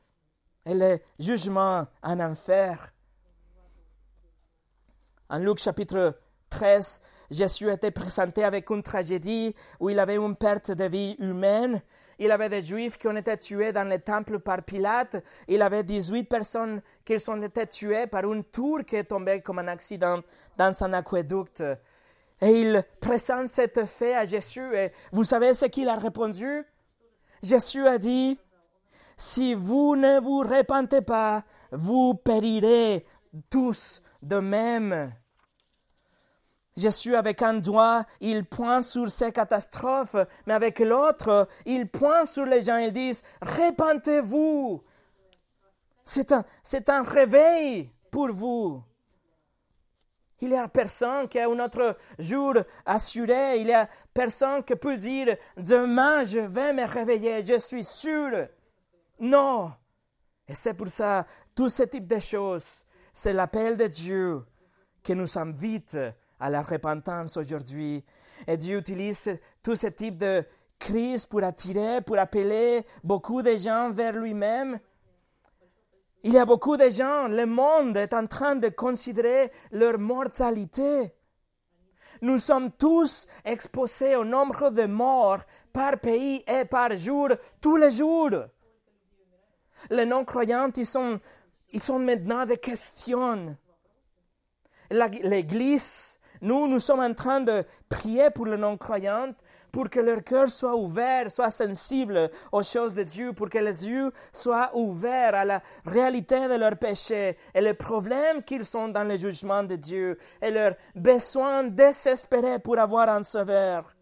[0.65, 2.93] et le jugement en enfer.
[5.29, 6.19] En Luc chapitre
[6.51, 11.81] 13, Jésus était présenté avec une tragédie où il avait une perte de vie humaine.
[12.19, 15.23] Il avait des Juifs qui ont été tués dans le temple par Pilate.
[15.47, 19.59] Il avait 18 personnes qui ont été tuées par une tour qui est tombée comme
[19.59, 20.21] un accident
[20.55, 21.61] dans un aqueduc.
[22.41, 24.75] Et il présente cet fait à Jésus.
[24.75, 26.63] Et vous savez ce qu'il a répondu?
[27.41, 28.39] Jésus a dit,
[29.17, 33.05] si vous ne vous repentez pas, vous périrez
[33.49, 35.13] tous de même.
[36.75, 42.45] Jésus, avec un doigt, il pointe sur ces catastrophes, mais avec l'autre, il pointe sur
[42.45, 44.83] les gens, il dit, repentez-vous.
[46.03, 48.83] C'est un, c'est un réveil pour vous.
[50.41, 53.59] Il y a personne qui a un autre jour assuré.
[53.59, 58.47] Il y a personne qui peut dire demain je vais me réveiller, je suis sûr.
[59.19, 59.71] Non.
[60.47, 64.43] Et c'est pour ça, tout ce type de choses, c'est l'appel de Dieu
[65.01, 65.97] qui nous invite
[66.39, 68.03] à la repentance aujourd'hui.
[68.45, 70.43] Et Dieu utilise tout ce type de
[70.77, 74.79] crise pour attirer, pour appeler beaucoup de gens vers lui-même.
[76.25, 81.13] Il y a beaucoup de gens, le monde est en train de considérer leur mortalité.
[82.23, 87.29] Nous sommes tous exposés au nombre de morts par pays et par jour,
[87.61, 88.31] tous les jours.
[89.91, 91.19] Les non-croyants, ils sont,
[91.73, 93.55] ils sont maintenant des questions.
[94.89, 99.35] L'Église, nous, nous sommes en train de prier pour les non-croyants,
[99.75, 103.89] pour que leur cœur soit ouvert, soit sensible aux choses de Dieu, pour que les
[103.89, 109.03] yeux soient ouverts à la réalité de leurs péchés et les problèmes qu'ils sont dans
[109.03, 113.93] le jugement de Dieu et leurs besoins désespérés pour avoir un sauveur.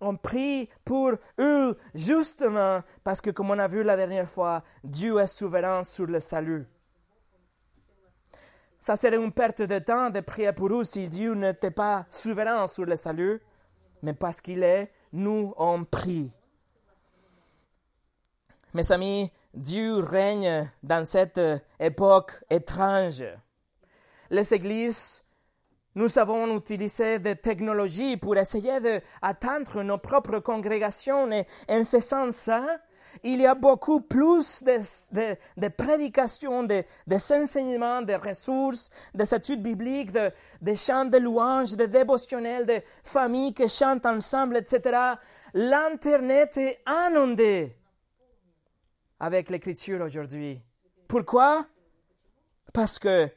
[0.00, 5.18] On prie pour eux justement parce que, comme on a vu la dernière fois, Dieu
[5.18, 6.66] est souverain sur le salut.
[8.78, 12.66] Ça serait une perte de temps de prier pour eux si Dieu n'était pas souverain
[12.66, 13.42] sur le salut,
[14.02, 16.30] mais parce qu'il est, nous on prie.
[18.72, 21.40] Mes amis, Dieu règne dans cette
[21.80, 23.24] époque étrange.
[24.30, 25.24] Les églises,
[25.96, 32.78] nous avons utilisé des technologies pour essayer d'atteindre nos propres congrégations et en faisant ça,
[33.22, 40.12] il y a beaucoup plus de, de, prédications, de, enseignements, de ressources, des études bibliques,
[40.12, 45.14] de, de chants de louanges, de dévotionnels, de familles qui chantent ensemble, etc.
[45.54, 47.76] L'Internet est inondé
[49.18, 50.60] avec l'écriture aujourd'hui.
[51.08, 51.66] Pourquoi?
[52.72, 53.28] Parce que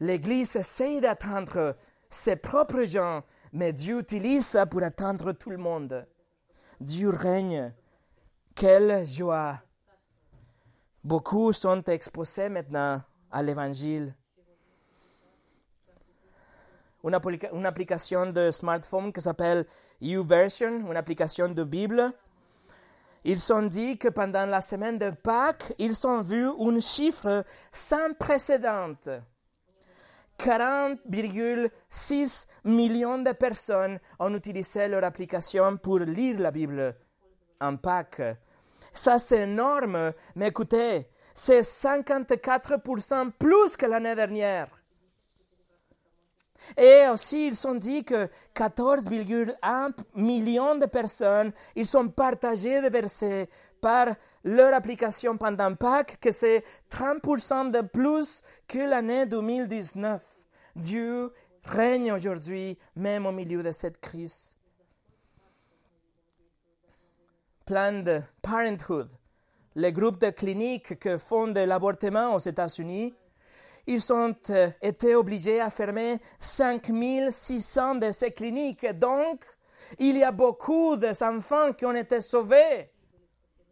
[0.00, 1.76] l'Église essaie d'atteindre
[2.08, 6.06] ses propres gens, mais Dieu utilise ça pour atteindre tout le monde.
[6.80, 7.72] Dieu règne
[8.54, 9.60] quelle joie!
[11.02, 14.14] Beaucoup sont exposés maintenant à l'Évangile.
[17.02, 17.14] Une,
[17.64, 19.66] application de smartphone qui s'appelle
[20.02, 22.12] YouVersion, une application de Bible.
[23.24, 28.12] Ils ont dit que pendant la semaine de Pâques, ils ont vu un chiffre sans
[28.18, 28.92] précédent.
[30.38, 36.94] 40,6 millions de personnes ont utilisé leur application pour lire la Bible
[37.60, 38.22] en Pâques.
[38.92, 44.68] Ça, c'est énorme, mais écoutez, c'est 54% plus que l'année dernière.
[46.76, 53.48] Et aussi, ils ont dit que 14,1 millions de personnes, ils sont partagés des versets
[53.80, 54.08] par
[54.44, 60.22] leur application pendant Pâques, que c'est 30% de plus que l'année 2019.
[60.76, 61.32] Dieu
[61.64, 64.56] règne aujourd'hui, même au milieu de cette crise.
[67.70, 69.12] Planned Parenthood,
[69.76, 73.14] le groupe de cliniques que font de l'avortement aux États-Unis,
[73.86, 78.84] ils ont euh, été obligés à fermer 5600 de ces cliniques.
[78.98, 79.44] Donc,
[80.00, 82.90] il y a beaucoup d'enfants qui ont été sauvés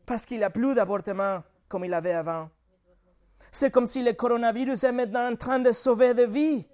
[0.06, 2.50] parce qu'il n'y a plus d'avortement comme il y avait avant.
[3.50, 6.68] C'est comme si le coronavirus est maintenant en train de sauver des vies.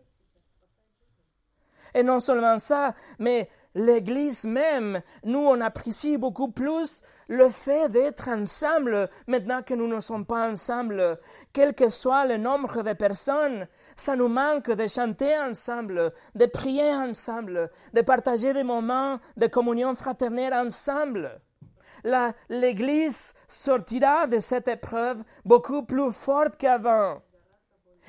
[1.95, 8.29] Et non seulement ça, mais l'Église même, nous, on apprécie beaucoup plus le fait d'être
[8.29, 11.19] ensemble maintenant que nous ne sommes pas ensemble.
[11.53, 16.93] Quel que soit le nombre de personnes, ça nous manque de chanter ensemble, de prier
[16.93, 21.41] ensemble, de partager des moments de communion fraternelle ensemble.
[22.51, 27.23] L'Église sortira de cette épreuve beaucoup plus forte qu'avant.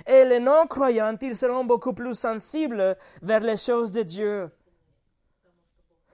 [0.06, 4.52] Et les non-croyants, ils seront beaucoup plus sensibles vers les choses de Dieu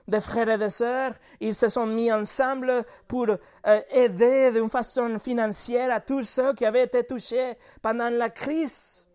[0.08, 5.18] des frères et des sœurs, ils se sont mis ensemble pour euh, aider d'une façon
[5.18, 9.06] financière à tous ceux qui avaient été touchés pendant la crise.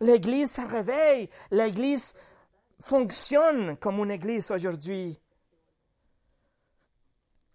[0.00, 2.14] L'Église se réveille, l'Église
[2.80, 5.20] fonctionne comme une Église aujourd'hui.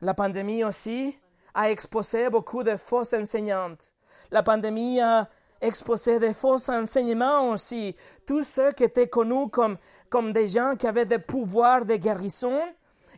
[0.02, 1.18] La pandémie aussi
[1.54, 3.94] a exposé beaucoup de fausses enseignantes.
[4.32, 5.28] La pandémie a
[5.62, 7.96] exposé des faux enseignements aussi.
[8.26, 9.78] Tous ceux qui étaient connus comme
[10.10, 12.62] comme des gens qui avaient des pouvoirs de guérison,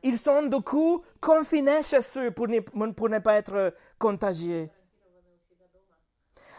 [0.03, 4.69] ils sont du coup confinés chez eux pour ne, pas être contagiés.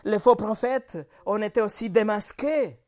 [0.05, 2.79] Les faux prophètes ont été aussi démasqués.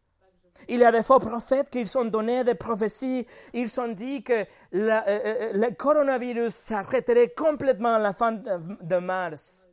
[0.69, 3.27] Il y a des faux prophètes qui ont donné des prophéties.
[3.53, 9.69] Ils ont dit que euh, euh, le coronavirus s'arrêterait complètement à la fin de mars.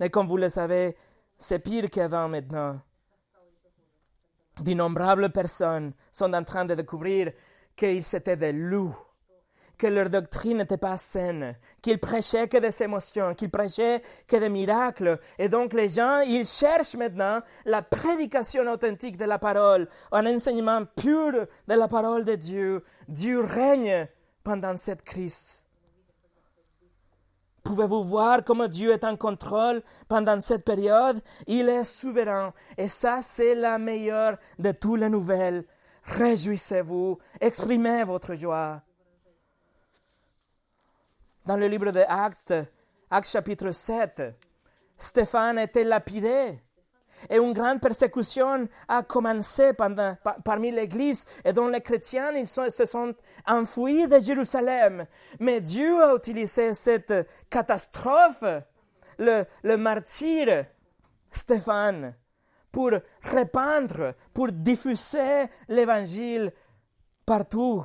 [0.00, 0.96] Et comme vous le savez,
[1.36, 2.80] c'est pire qu'avant maintenant
[4.60, 7.32] d'innombrables personnes sont en train de découvrir
[7.76, 8.96] qu'ils étaient des loups,
[9.78, 14.50] que leur doctrine n'était pas saine, qu'ils prêchaient que des émotions, qu'ils prêchaient que des
[14.50, 15.18] miracles.
[15.38, 20.84] Et donc les gens, ils cherchent maintenant la prédication authentique de la parole, un enseignement
[20.84, 22.84] pur de la parole de Dieu.
[23.08, 24.06] Dieu règne
[24.44, 25.64] pendant cette crise.
[27.62, 31.20] Pouvez-vous voir comment Dieu est en contrôle pendant cette période?
[31.46, 32.52] Il est souverain.
[32.78, 35.64] Et ça, c'est la meilleure de toutes les nouvelles.
[36.04, 38.82] Réjouissez-vous, exprimez votre joie.
[41.46, 42.54] Dans le livre de Actes,
[43.10, 44.22] Actes chapitre 7,
[44.96, 46.60] Stéphane était lapidé
[47.28, 49.72] et une grande persécution a commencé
[50.44, 53.14] parmi l'Église et dont les chrétiens ils se sont
[53.46, 55.06] enfouis de Jérusalem.
[55.38, 57.12] Mais Dieu a utilisé cette
[57.48, 58.44] catastrophe,
[59.18, 60.66] le, le martyr
[61.30, 62.14] Stéphane,
[62.72, 62.90] pour
[63.22, 66.52] répandre, pour diffuser l'Évangile
[67.26, 67.84] partout.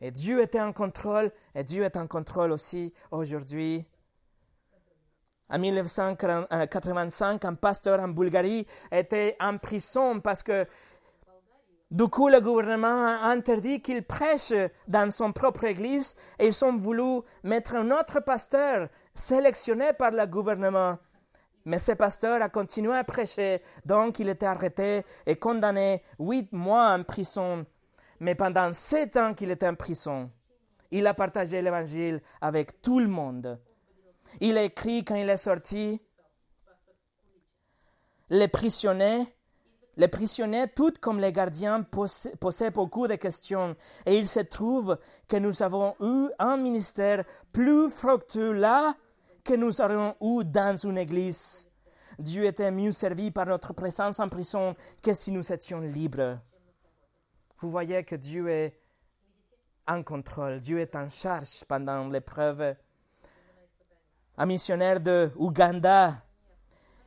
[0.00, 3.86] Et Dieu était en contrôle, et Dieu est en contrôle aussi aujourd'hui.
[5.50, 10.66] En 1985, un pasteur en Bulgarie était en prison parce que
[11.90, 14.52] du coup, le gouvernement a interdit qu'il prêche
[14.86, 20.24] dans son propre église et ils ont voulu mettre un autre pasteur sélectionné par le
[20.26, 20.98] gouvernement.
[21.64, 26.92] Mais ce pasteur a continué à prêcher, donc il était arrêté et condamné huit mois
[26.94, 27.66] en prison.
[28.20, 30.30] Mais pendant sept ans qu'il était en prison,
[30.92, 33.58] il a partagé l'évangile avec tout le monde.
[34.40, 36.00] Il a écrit quand il est sorti,
[38.28, 39.26] les prisonniers,
[39.96, 43.76] les prisonniers, tout comme les gardiens, posaient beaucoup de questions.
[44.06, 48.94] Et il se trouve que nous avons eu un ministère plus fructueux là
[49.44, 51.68] que nous aurions eu dans une église.
[52.18, 56.38] Dieu était mieux servi par notre présence en prison que si nous étions libres.
[57.58, 58.78] Vous voyez que Dieu est
[59.88, 62.76] en contrôle, Dieu est en charge pendant l'épreuve
[64.38, 66.22] un missionnaire de Ouganda.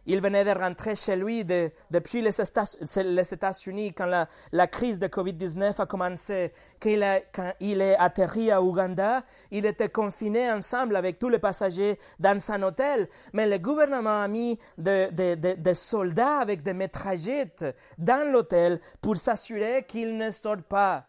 [0.05, 4.05] il venait de rentrer chez lui depuis les États-Unis quand
[4.51, 6.53] la, crise de Covid-19 a commencé.
[6.81, 12.39] Quand il, est atterri à Ouganda, il était confiné ensemble avec tous les passagers dans
[12.39, 13.07] son hôtel.
[13.31, 17.65] Mais le gouvernement a mis des soldats avec des métragettes
[17.97, 21.05] dans l'hôtel pour s'assurer qu'il ne sortent pas.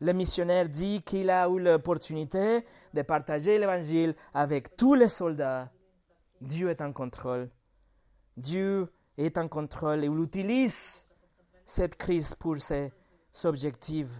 [0.00, 5.70] Le missionnaire dit qu'il a eu l'opportunité de partager l'évangile avec tous les soldats.
[6.40, 7.50] Dieu est en contrôle.
[8.36, 11.08] Dieu est en contrôle et il utilise
[11.64, 12.92] cette crise pour ses
[13.42, 14.10] objectifs.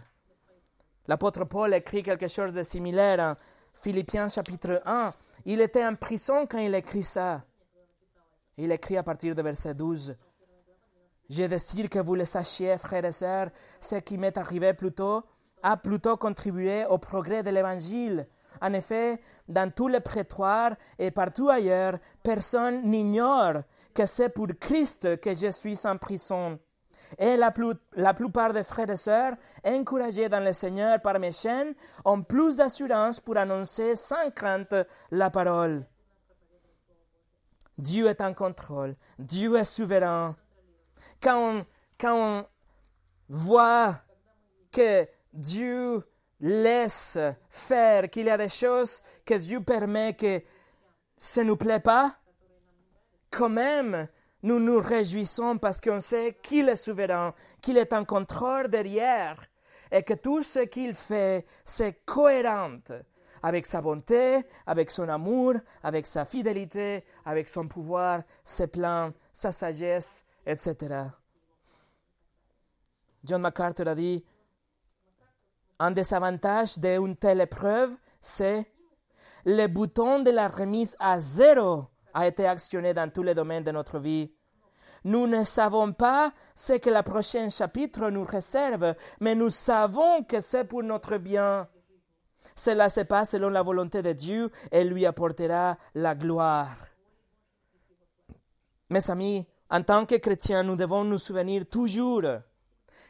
[1.06, 3.36] L'apôtre Paul écrit quelque chose de similaire en
[3.72, 5.14] Philippiens chapitre 1.
[5.44, 7.44] Il était en prison quand il écrit ça.
[8.56, 10.16] Il écrit à partir de verset 12.
[11.30, 13.50] Je désire que vous le sachiez, frères et sœurs,
[13.80, 15.22] ce qui m'est arrivé plus tôt
[15.62, 18.26] a plutôt contribué au progrès de l'Évangile.
[18.60, 23.62] En effet, dans tous les prétoires et partout ailleurs, personne n'ignore
[23.94, 26.58] que c'est pour Christ que je suis en prison.
[27.16, 27.50] Et la,
[28.14, 29.34] plupart des frères et sœurs,
[29.64, 34.74] encouragés dans le Seigneur par mes chaînes, ont plus d'assurance pour annoncer sans crainte
[35.10, 35.86] la parole.
[37.78, 40.36] Dieu est en contrôle, Dieu est souverain.
[41.20, 41.64] Quand
[42.04, 42.44] on
[43.28, 43.94] voit
[44.72, 45.06] que
[45.38, 46.02] Dieu
[46.40, 47.16] laisse
[47.48, 50.42] faire, qu'il y a des choses que Dieu permet que
[51.18, 52.16] ça ne nous plaît pas,
[53.30, 54.08] quand même,
[54.42, 59.40] nous nous réjouissons parce qu'on sait qu'il est souverain, qu'il est en contrôle derrière
[59.92, 62.78] et que tout ce qu'il fait, c'est cohérent
[63.42, 69.52] avec sa bonté, avec son amour, avec sa fidélité, avec son pouvoir, ses plans, sa
[69.52, 71.04] sagesse, etc.
[73.24, 74.24] John MacArthur a dit,
[75.78, 78.66] un désavantage d'une telle épreuve, c'est
[79.44, 83.70] le bouton de la remise à zéro a été actionné dans tous les domaines de
[83.70, 84.32] notre vie.
[85.04, 90.40] Nous ne savons pas ce que le prochain chapitre nous réserve, mais nous savons que
[90.40, 91.68] c'est pour notre bien.
[92.56, 96.76] Cela se passe selon la volonté de Dieu et lui apportera la gloire.
[98.90, 102.22] Mes amis, en tant que chrétiens, nous devons nous souvenir toujours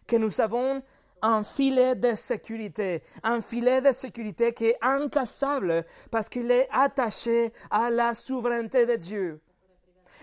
[0.06, 0.82] que nous avons
[1.22, 7.52] un filet de sécurité, un filet de sécurité qui est incassable parce qu'il est attaché
[7.70, 9.40] à la souveraineté de Dieu.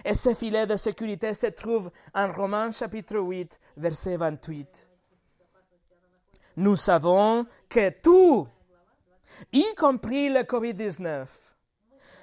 [0.03, 4.87] Et ce filet de sécurité se trouve en Romains chapitre 8, verset 28.
[6.57, 8.47] Nous savons que tout,
[9.51, 11.25] y compris le COVID-19,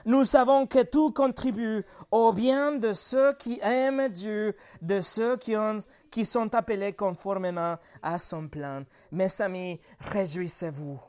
[0.04, 5.56] nous savons que tout contribue au bien de ceux qui aiment Dieu, de ceux qui,
[5.56, 5.78] ont,
[6.10, 8.84] qui sont appelés conformément à son plan.
[9.10, 11.00] Mes amis, réjouissez-vous.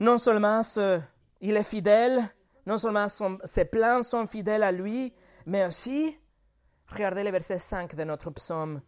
[0.00, 0.60] Non seulement
[1.40, 2.22] il est fidèle,
[2.66, 3.06] non seulement
[3.44, 5.14] ses plans sont fidèles à lui,
[5.46, 6.18] mais aussi,
[6.88, 8.80] regardez le verset 5 de notre psaume.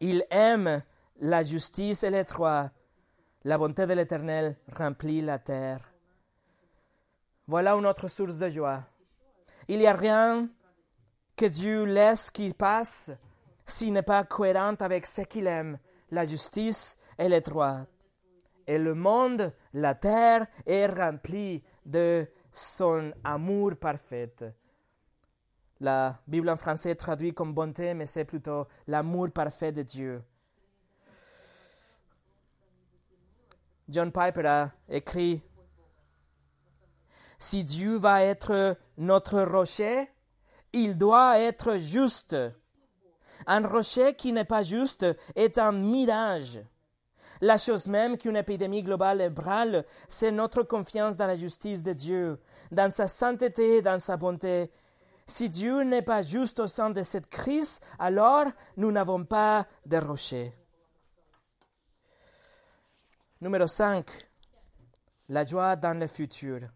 [0.00, 0.82] Il aime
[1.20, 2.70] la justice et les droits.
[3.44, 5.89] La bonté de l'Éternel remplit la terre.
[7.50, 8.84] Voilà une autre source de joie.
[9.66, 10.48] Il n'y a rien
[11.34, 13.10] que Dieu laisse qui passe
[13.66, 15.76] s'il n'est pas cohérent avec ce qu'il aime,
[16.12, 17.88] la justice et les droits.
[18.68, 24.32] Et le monde, la terre, est rempli de son amour parfait.
[25.80, 30.22] La Bible en français traduit comme bonté, mais c'est plutôt l'amour parfait de Dieu.
[33.88, 35.42] John Piper a écrit
[37.40, 40.08] si Dieu va être notre rocher,
[40.72, 42.36] il doit être juste.
[43.46, 46.60] Un rocher qui n'est pas juste est un mirage.
[47.40, 52.38] La chose même qu'une épidémie globale ébranle, c'est notre confiance dans la justice de Dieu,
[52.70, 54.70] dans sa sainteté, dans sa bonté.
[55.26, 58.44] Si Dieu n'est pas juste au sein de cette crise, alors
[58.76, 60.52] nous n'avons pas de rocher.
[63.40, 64.06] Numéro 5.
[65.30, 66.68] La joie dans le futur.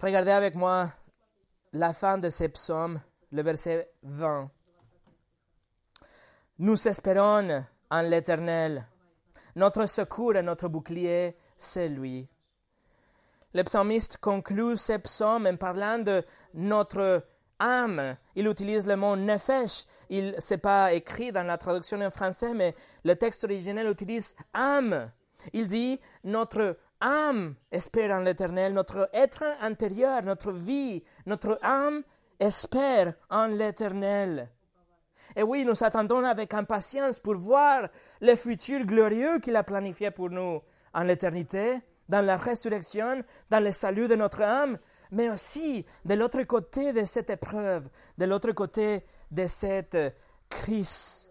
[0.00, 0.90] Regardez avec moi
[1.72, 4.50] la fin de ce psaume, le verset 20.
[6.58, 8.86] Nous espérons en l'Éternel.
[9.56, 12.28] Notre secours et notre bouclier, c'est lui.
[13.54, 16.24] Le psalmiste conclut ce psaume en parlant de
[16.54, 17.24] notre
[17.60, 18.16] âme.
[18.34, 19.86] Il utilise le mot nefesh.
[20.10, 22.74] Il n'est pas écrit dans la traduction en français, mais
[23.04, 25.10] le texte originel utilise âme.
[25.52, 32.02] Il dit notre âme espère en l'Éternel, notre être intérieur, notre vie, notre âme
[32.40, 34.50] espère en l'Éternel.
[35.36, 37.88] Et oui, nous attendons avec impatience pour voir
[38.20, 40.60] le futur glorieux qu'il a planifié pour nous
[40.92, 44.78] en l'éternité, dans la résurrection, dans le salut de notre âme.
[45.14, 47.88] mais aussi de l'autre côté de cette épreuve,
[48.18, 49.96] de l'autre côté de cette
[50.48, 51.30] crise.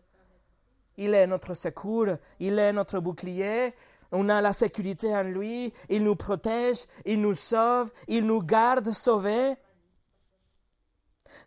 [0.95, 3.73] Il est notre secours, il est notre bouclier,
[4.13, 8.91] on a la sécurité en lui, il nous protège, il nous sauve, il nous garde
[8.91, 9.55] sauvés.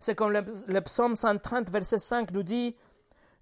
[0.00, 2.76] C'est comme le, le, psaume 130, verset 5 nous dit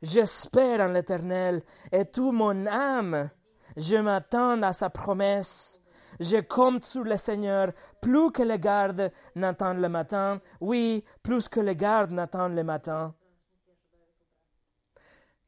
[0.02, 3.30] J'espère en l'Éternel, et tout mon âme,
[3.78, 5.80] je m'attends à sa promesse.
[6.20, 7.72] Je compte sur le Seigneur
[8.02, 10.40] plus que les gardes n'attendent le matin.
[10.60, 13.14] Oui, plus que les gardes n'attendent le matin.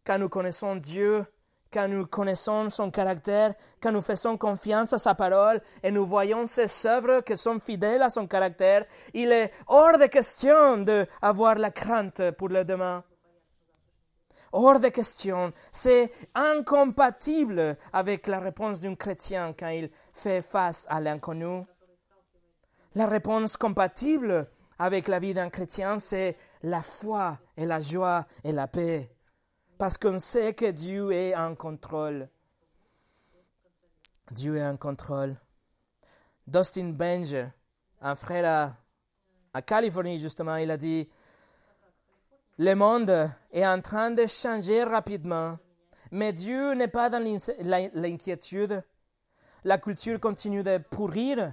[0.05, 1.27] Quand nous connaissons Dieu,
[1.73, 6.47] quand nous connaissons son caractère, quand nous faisons confiance à sa parole et nous voyons
[6.47, 11.71] ses œuvres qui sont fidèles à son caractère, il est hors de question d'avoir la
[11.71, 13.05] crainte pour le demain.
[14.53, 15.53] Hors de question.
[15.73, 21.65] C'est incompatible avec la réponse d'un chrétien quand il fait face à l'inconnu.
[22.95, 24.49] La réponse compatible
[24.79, 29.16] avec la vie d'un chrétien, c'est la foi et la joie et la paix
[29.79, 32.29] parce qu'on sait que Dieu est en contrôle.
[34.31, 35.37] Dieu est en contrôle.
[36.47, 37.37] Dustin Benge,
[38.01, 38.77] un frère
[39.53, 41.09] à, Californie justement, il a dit,
[42.59, 45.59] le monde est en train de changer rapidement,
[46.11, 47.23] mais Dieu n'est pas dans
[47.95, 48.83] l'inquiétude.
[49.65, 51.53] La culture continue de pourrir,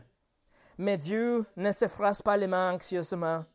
[0.78, 3.45] mais Dieu ne se frappe pas les mains anxieusement.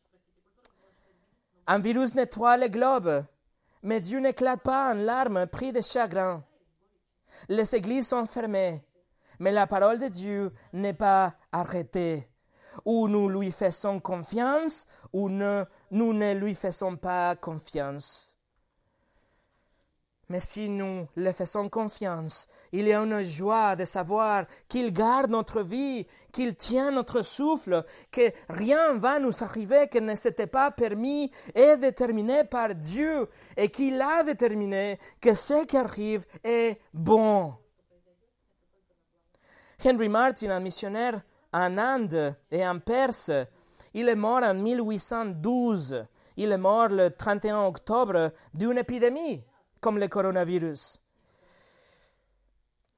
[1.66, 3.25] Un virus nettoie le globe,
[3.83, 6.45] mais Dieu n'éclate pas en larmes pris de chagrin.
[7.49, 8.83] Les églises sont fermées,
[9.39, 12.29] mais la parole de Dieu n'est pas arrêtée.
[12.85, 18.38] Ou nous lui faisons confiance, ou nous ne lui faisons pas confiance.
[20.31, 25.31] Mais si nous le faisons confiance, il y a une joie de savoir qu'il garde
[25.31, 30.70] notre vie, qu'il tient notre souffle, que rien va nous arriver qui ne s'était pas
[30.70, 33.26] permis et déterminé par Dieu,
[33.57, 37.55] et qu'il a déterminé que ce qui arrive est bon.
[39.83, 41.22] Henry Martin, un missionnaire
[41.55, 43.31] en Inde et en Perse,
[43.95, 46.05] il est mort en 1812.
[46.37, 49.43] Il est mort le 31 octobre d'une épidémie
[49.81, 50.99] comme le coronavirus.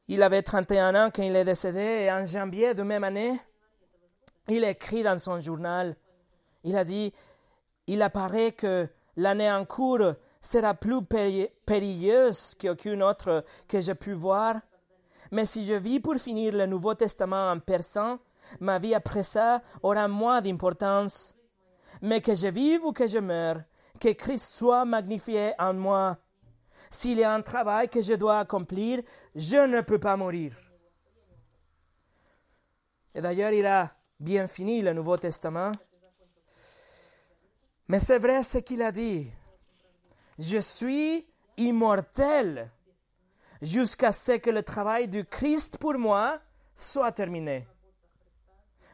[0.09, 3.39] Il avait 31 ans quand il est décédé et en janvier de même année,
[4.49, 5.97] il écrit dans son journal,
[6.65, 7.13] il a dit,
[7.87, 11.03] il apparaît que l'année en cours sera plus
[11.65, 14.57] périlleuse qu'aucune autre que j'ai pu voir,
[15.31, 18.19] mais si je vis pour finir le Nouveau Testament en persan,
[18.59, 21.37] ma vie après ça aura moins d'importance.
[22.03, 23.63] Mais que je vive ou que je meure,
[24.01, 26.17] que Christ soit magnifié en moi.
[26.91, 29.01] S'il y a un travail que je dois accomplir,
[29.35, 30.57] je ne peux pas mourir.
[33.15, 35.73] Et d'ailleurs, il a bien fini le Nouveau Testament.
[37.89, 39.31] Mais c'est vrai ce qu'il a dit.
[40.39, 41.27] Je suis
[41.57, 42.71] immortel
[43.63, 46.41] jusqu'à ce que le travail du Christ pour moi
[46.75, 47.67] soit terminé.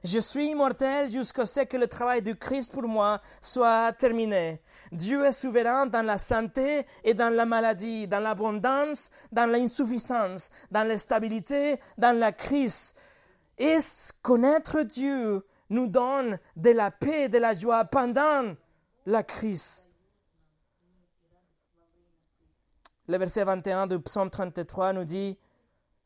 [0.07, 4.63] Je suis immortel jusqu'à ce que le travail du Christ pour moi soit terminé.
[4.93, 10.87] Dieu est souverain dans la santé et dans la maladie, dans l'abondance, dans l'insuffisance, dans
[10.87, 12.95] la stabilité, dans la crise.
[13.59, 13.79] Et
[14.23, 18.55] connaître Dieu nous donne de la paix et de la joie pendant
[19.07, 19.89] la crise.
[23.09, 25.37] Le verset 21 du psaume 33 nous dit,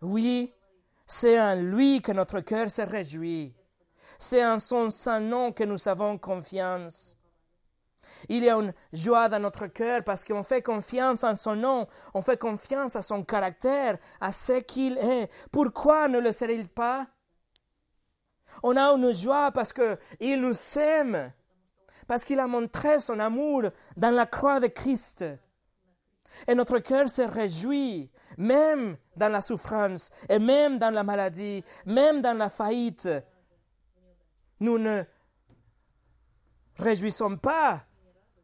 [0.01, 0.55] Oui,
[1.07, 3.55] c'est en lui que notre cœur se réjouit.
[4.23, 7.17] C'est en son saint nom que nous avons confiance.
[8.29, 11.89] Il y a une joie dans notre cœur parce qu'on fait confiance en son nom,
[12.13, 15.31] on fait confiance à son caractère, à ce qu'il est.
[15.51, 17.07] Pourquoi ne le serait-il pas?
[18.63, 21.33] On a une joie parce qu'il nous aime,
[22.07, 25.25] parce qu'il a montré son amour dans la croix de Christ.
[26.47, 32.21] Et notre cœur se réjouit, même dans la souffrance, et même dans la maladie, même
[32.21, 33.09] dans la faillite,
[34.61, 35.03] nous ne
[36.79, 37.83] réjouissons pas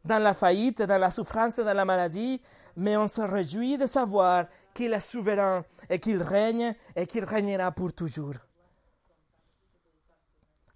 [0.03, 2.41] dans la faillite, dans la souffrance, dans la maladie,
[2.75, 7.71] mais on se réjouit de savoir qu'il est souverain et qu'il règne et qu'il régnera
[7.71, 8.35] pour toujours.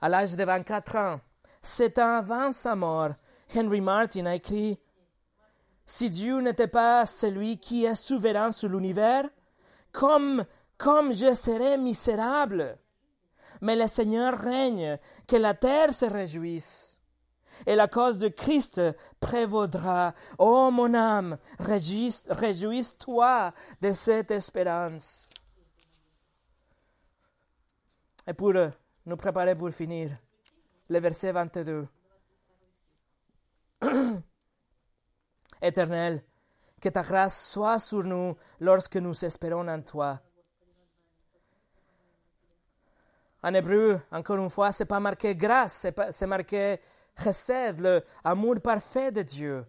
[0.02, 1.22] À l'âge de 24 ans,
[1.62, 3.12] sept ans avant sa mort,
[3.56, 4.80] Henry Martin a écrit
[5.86, 9.26] Si Dieu n'était pas celui qui est souverain sur l'univers,
[9.92, 10.46] comme,
[10.78, 12.78] comme je serais misérable
[13.62, 14.98] mais le Seigneur règne,
[15.28, 16.98] que la terre se réjouisse.
[17.68, 18.82] Et la cause de Christ
[19.20, 20.16] prévaudra.
[20.40, 25.32] Ô mon âme, réjouisse-toi de cette espérance.
[28.26, 28.54] Et pour
[29.06, 30.12] nous préparer pour finir,
[30.90, 31.88] le verset 22.
[35.62, 36.24] Éternel,
[36.82, 40.20] que ta grâce soit sur nous lorsque nous espérons en toi.
[43.44, 46.80] En hébreu, encore une fois, c'est pas marqué grâce, c'est marqué
[47.22, 49.66] chesed, le amour parfait de Dieu.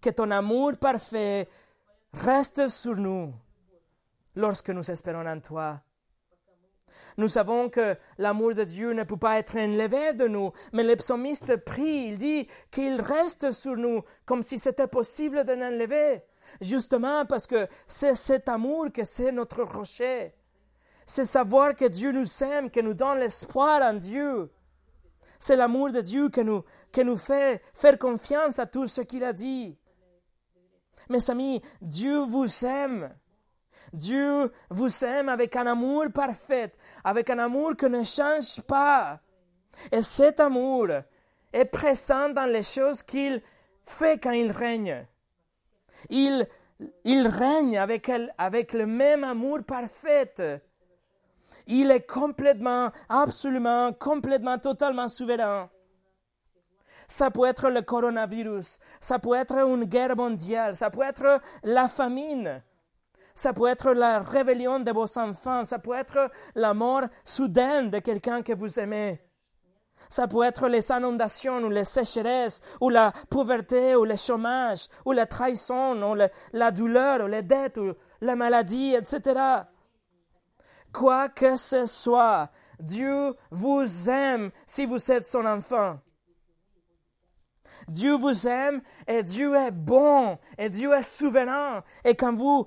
[0.00, 1.48] Que ton amour parfait
[2.12, 3.34] reste sur nous
[4.36, 5.80] lorsque nous espérons en toi.
[7.16, 10.94] Nous savons que l'amour de Dieu ne peut pas être enlevé de nous, mais le
[10.96, 16.22] psalmiste prie, il dit qu'il reste sur nous comme si c'était possible de l'enlever,
[16.60, 20.32] justement parce que c'est cet amour que c'est notre rocher.
[21.08, 24.52] C'est savoir que Dieu nous aime, que nous donne l'espoir en Dieu.
[25.38, 29.24] C'est l'amour de Dieu qui nous, qui nous fait faire confiance à tout ce qu'il
[29.24, 29.74] a dit.
[31.08, 33.10] Mes amis, Dieu vous aime.
[33.94, 39.18] Dieu vous aime avec un amour parfait, avec un amour qui ne change pas.
[39.90, 40.88] Et cet amour
[41.54, 43.40] est présent dans les choses qu'il
[43.86, 45.06] fait quand il règne.
[46.10, 46.46] Il,
[47.04, 50.60] il règne avec, avec le même amour parfait.
[51.68, 55.68] Il est complètement, absolument, complètement, totalement souverain.
[57.06, 61.88] Ça peut être le coronavirus, ça peut être une guerre mondiale, ça peut être la
[61.88, 62.62] famine,
[63.34, 67.98] ça peut être la rébellion de vos enfants, ça peut être la mort soudaine de
[67.98, 69.20] quelqu'un que vous aimez.
[70.08, 75.12] Ça peut être les inondations ou les sécheresses, ou la pauvreté, ou le chômage, ou
[75.12, 76.16] la trahison, ou
[76.52, 79.64] la douleur, ou les dettes, ou la maladie, etc.
[80.92, 85.98] Quoi que ce soit, Dieu vous aime si vous êtes son enfant.
[87.88, 91.82] Dieu vous aime et Dieu est bon et Dieu est souverain.
[92.04, 92.66] Et quand vous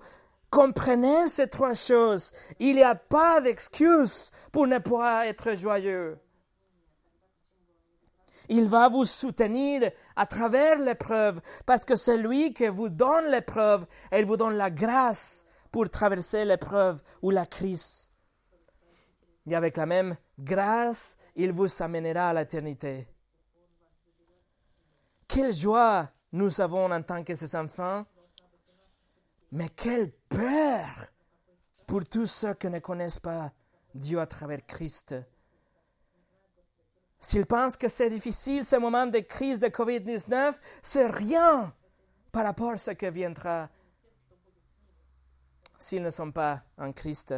[0.49, 6.19] comprenez ces trois choses, il n'y a pas d'excuse pour ne pas être joyeux.
[8.49, 13.86] Il va vous soutenir à travers l'épreuve parce que c'est lui qui vous donne l'épreuve
[14.11, 18.11] et il vous donne la grâce pour traverser l'épreuve ou la crise.
[19.48, 23.08] Et avec la même grâce, il vous amènera à l'éternité.
[25.28, 28.06] Quelle joie nous avons en tant que ses enfants
[29.52, 31.08] mais quelle peur
[31.86, 33.52] pour tous ceux qui ne connaissent pas
[33.94, 35.16] Dieu à travers Christ.
[37.20, 41.74] S'ils pensent que c'est difficile, ce moment de crise de COVID-19, c'est rien
[42.32, 43.70] par rapport à ce qui viendra
[45.78, 47.36] s'ils ne sont pas en Christ.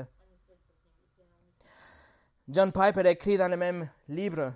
[2.49, 4.53] John Piper écrit dans le même livre.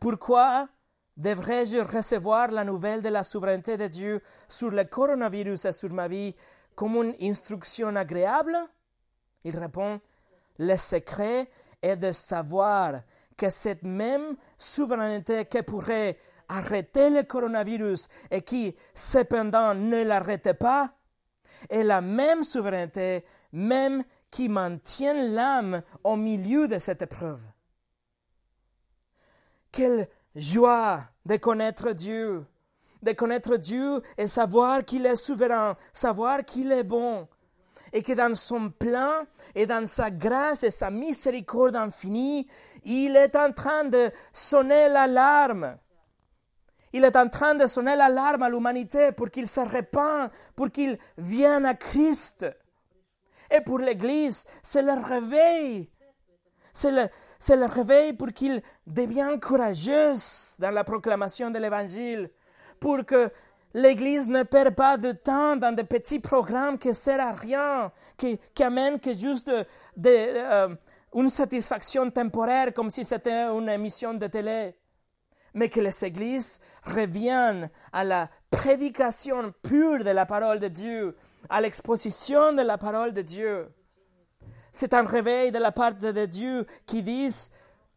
[0.00, 0.68] Pourquoi
[1.14, 6.08] Devrais-je recevoir la nouvelle de la souveraineté de Dieu sur le coronavirus et sur ma
[6.08, 6.34] vie
[6.74, 8.56] comme une instruction agréable?
[9.44, 10.00] Il répond,
[10.58, 11.50] le secret
[11.82, 13.02] est de savoir
[13.36, 16.16] que cette même souveraineté qui pourrait
[16.48, 20.94] arrêter le coronavirus et qui cependant ne l'arrête pas,
[21.68, 24.02] est la même souveraineté même
[24.32, 27.42] qui maintient l'âme au milieu de cette épreuve.
[29.70, 32.44] Quelle joie de connaître Dieu,
[33.02, 37.28] de connaître Dieu et savoir qu'il est souverain, savoir qu'il est bon,
[37.92, 42.48] et que dans son plan et dans sa grâce et sa miséricorde infinie,
[42.84, 45.76] il est en train de sonner l'alarme.
[46.94, 50.98] Il est en train de sonner l'alarme à l'humanité pour qu'il se répand, pour qu'il
[51.18, 52.46] vienne à Christ.
[53.54, 55.90] Et pour l'Église, c'est le réveil.
[56.72, 60.14] C'est le, c'est le réveil pour qu'il devienne courageux
[60.58, 62.30] dans la proclamation de l'Évangile,
[62.80, 63.30] pour que
[63.74, 67.92] l'Église ne perd pas de temps dans des petits programmes qui ne servent à rien,
[68.16, 70.74] qui, qui amènent que juste euh,
[71.14, 74.74] une satisfaction temporaire comme si c'était une émission de télé,
[75.52, 81.16] mais que les églises reviennent à la prédication pure de la parole de Dieu,
[81.48, 83.68] à l'exposition de la parole de Dieu.
[84.70, 87.34] C'est un réveil de la part de Dieu qui dit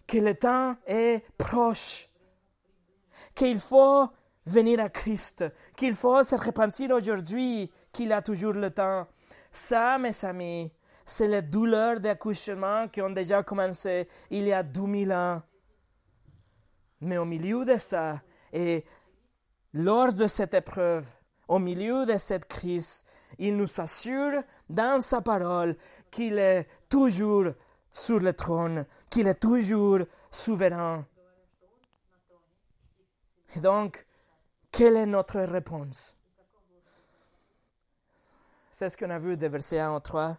[0.08, 2.10] que le temps est proche,
[3.36, 4.08] qu'il faut
[4.46, 5.46] venir à Christ,
[5.76, 9.08] qu'il faut se repentir aujourd'hui, qu'il a toujours le temps.
[9.52, 10.72] Ça, mes amis,
[11.06, 15.42] c'est les douleurs d'accouchement qui ont déjà commencé il y a 2000 ans.
[17.02, 18.22] Mais au milieu de ça,
[18.56, 18.86] et
[19.76, 21.06] lors de cette épreuve,
[21.48, 23.04] au milieu de cette crise,
[23.38, 25.76] il nous assure dans sa parole
[26.10, 27.52] qu'il est toujours
[27.92, 30.00] sur le trône, qu'il est toujours
[30.32, 31.06] souverain.
[33.56, 34.06] Et donc,
[34.72, 36.18] quelle est notre réponse?
[38.72, 40.38] C'est ce qu'on a vu de verset 1 au 3.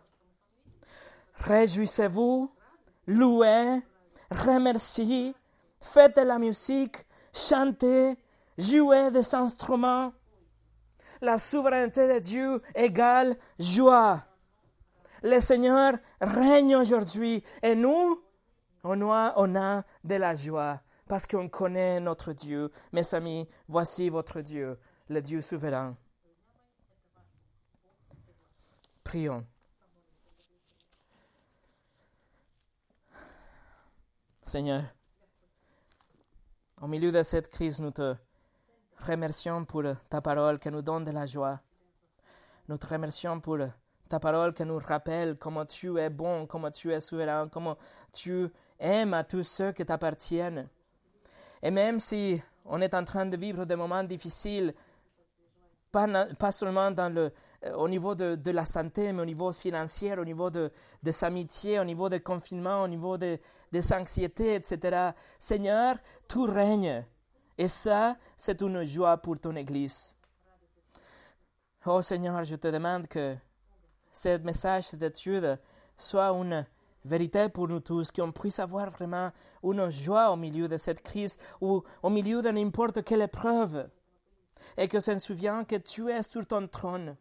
[1.35, 2.51] Réjouissez-vous,
[3.07, 3.83] louez,
[4.31, 5.35] remerciez
[5.81, 8.17] faites de la musique, chantez,
[8.59, 10.13] jouez des instruments.
[11.21, 14.25] La souveraineté de Dieu égale joie.
[15.23, 18.23] Le Seigneur règne aujourd'hui et nous,
[18.85, 22.71] on a, on a de la joie parce qu'on connaît notre Dieu.
[22.93, 24.79] Mes amis, voici votre Dieu,
[25.09, 25.97] le Dieu souverain.
[29.05, 29.47] Prions.
[34.43, 34.85] Seigneur,
[36.81, 38.15] au milieu de cette crise, nous te
[38.99, 41.61] remercions pour ta parole qui nous donne de la joie.
[42.69, 43.59] Nous te remercions pour
[44.09, 47.77] ta parole qui nous rappelle comment tu es bon, comment tu es souverain, comment
[48.13, 50.69] tu aimes à tous ceux qui t'appartiennent.
[51.63, 54.75] Et même si on est en train de vivre des moments difficiles,
[55.91, 57.31] pas, seulement euh,
[57.77, 60.71] au niveau de, la santé, mais au niveau financier, au niveau de,
[61.03, 63.41] des amitiés, au niveau des confinements, au niveau des
[63.93, 65.13] anxiétés, etc.
[65.39, 65.97] Seigneur,
[66.29, 67.05] tout règne.
[67.59, 70.17] Et ça, c'est une joie pour ton Église.
[71.87, 73.37] Oh Seigneur, je te demande que
[74.13, 75.59] ce message, cette étude,
[75.97, 76.67] soit une
[77.05, 79.31] vérité pour nous tous, qu'on puisse avoir vraiment
[79.63, 83.89] une joie au milieu de cette crise ou au milieu de n'importe quelle épreuve.
[84.77, 87.17] Et que se souvienne que tu es sur ton trône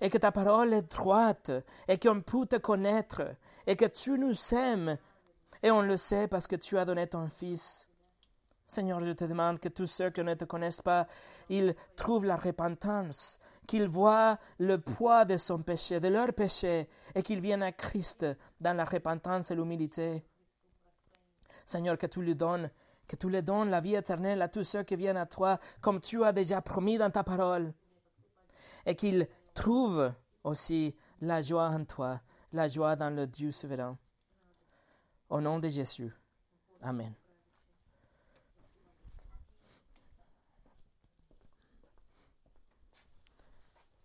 [0.00, 1.52] et que ta parole est droite
[1.88, 3.22] et qu'on peut te connaître
[3.66, 4.98] et que tu nous aimes
[5.62, 7.88] et on le sait parce que tu as donné ton Fils.
[8.72, 11.06] Seigneur, je te demande que tous ceux qui ne te connaissent pas,
[11.50, 17.22] ils trouvent la repentance, qu'ils voient le poids de son péché, de leur péché, et
[17.22, 18.24] qu'ils viennent à Christ
[18.62, 20.24] dans la repentance et l'humilité.
[21.66, 22.70] Seigneur, que tu lui donnes,
[23.06, 26.00] que tu lui donnes la vie éternelle à tous ceux qui viennent à toi, comme
[26.00, 27.74] tu as déjà promis dans ta parole,
[28.86, 30.14] et qu'ils trouvent
[30.44, 32.22] aussi la joie en toi,
[32.54, 33.98] la joie dans le Dieu souverain.
[35.28, 36.10] Au nom de Jésus.
[36.80, 37.12] Amen.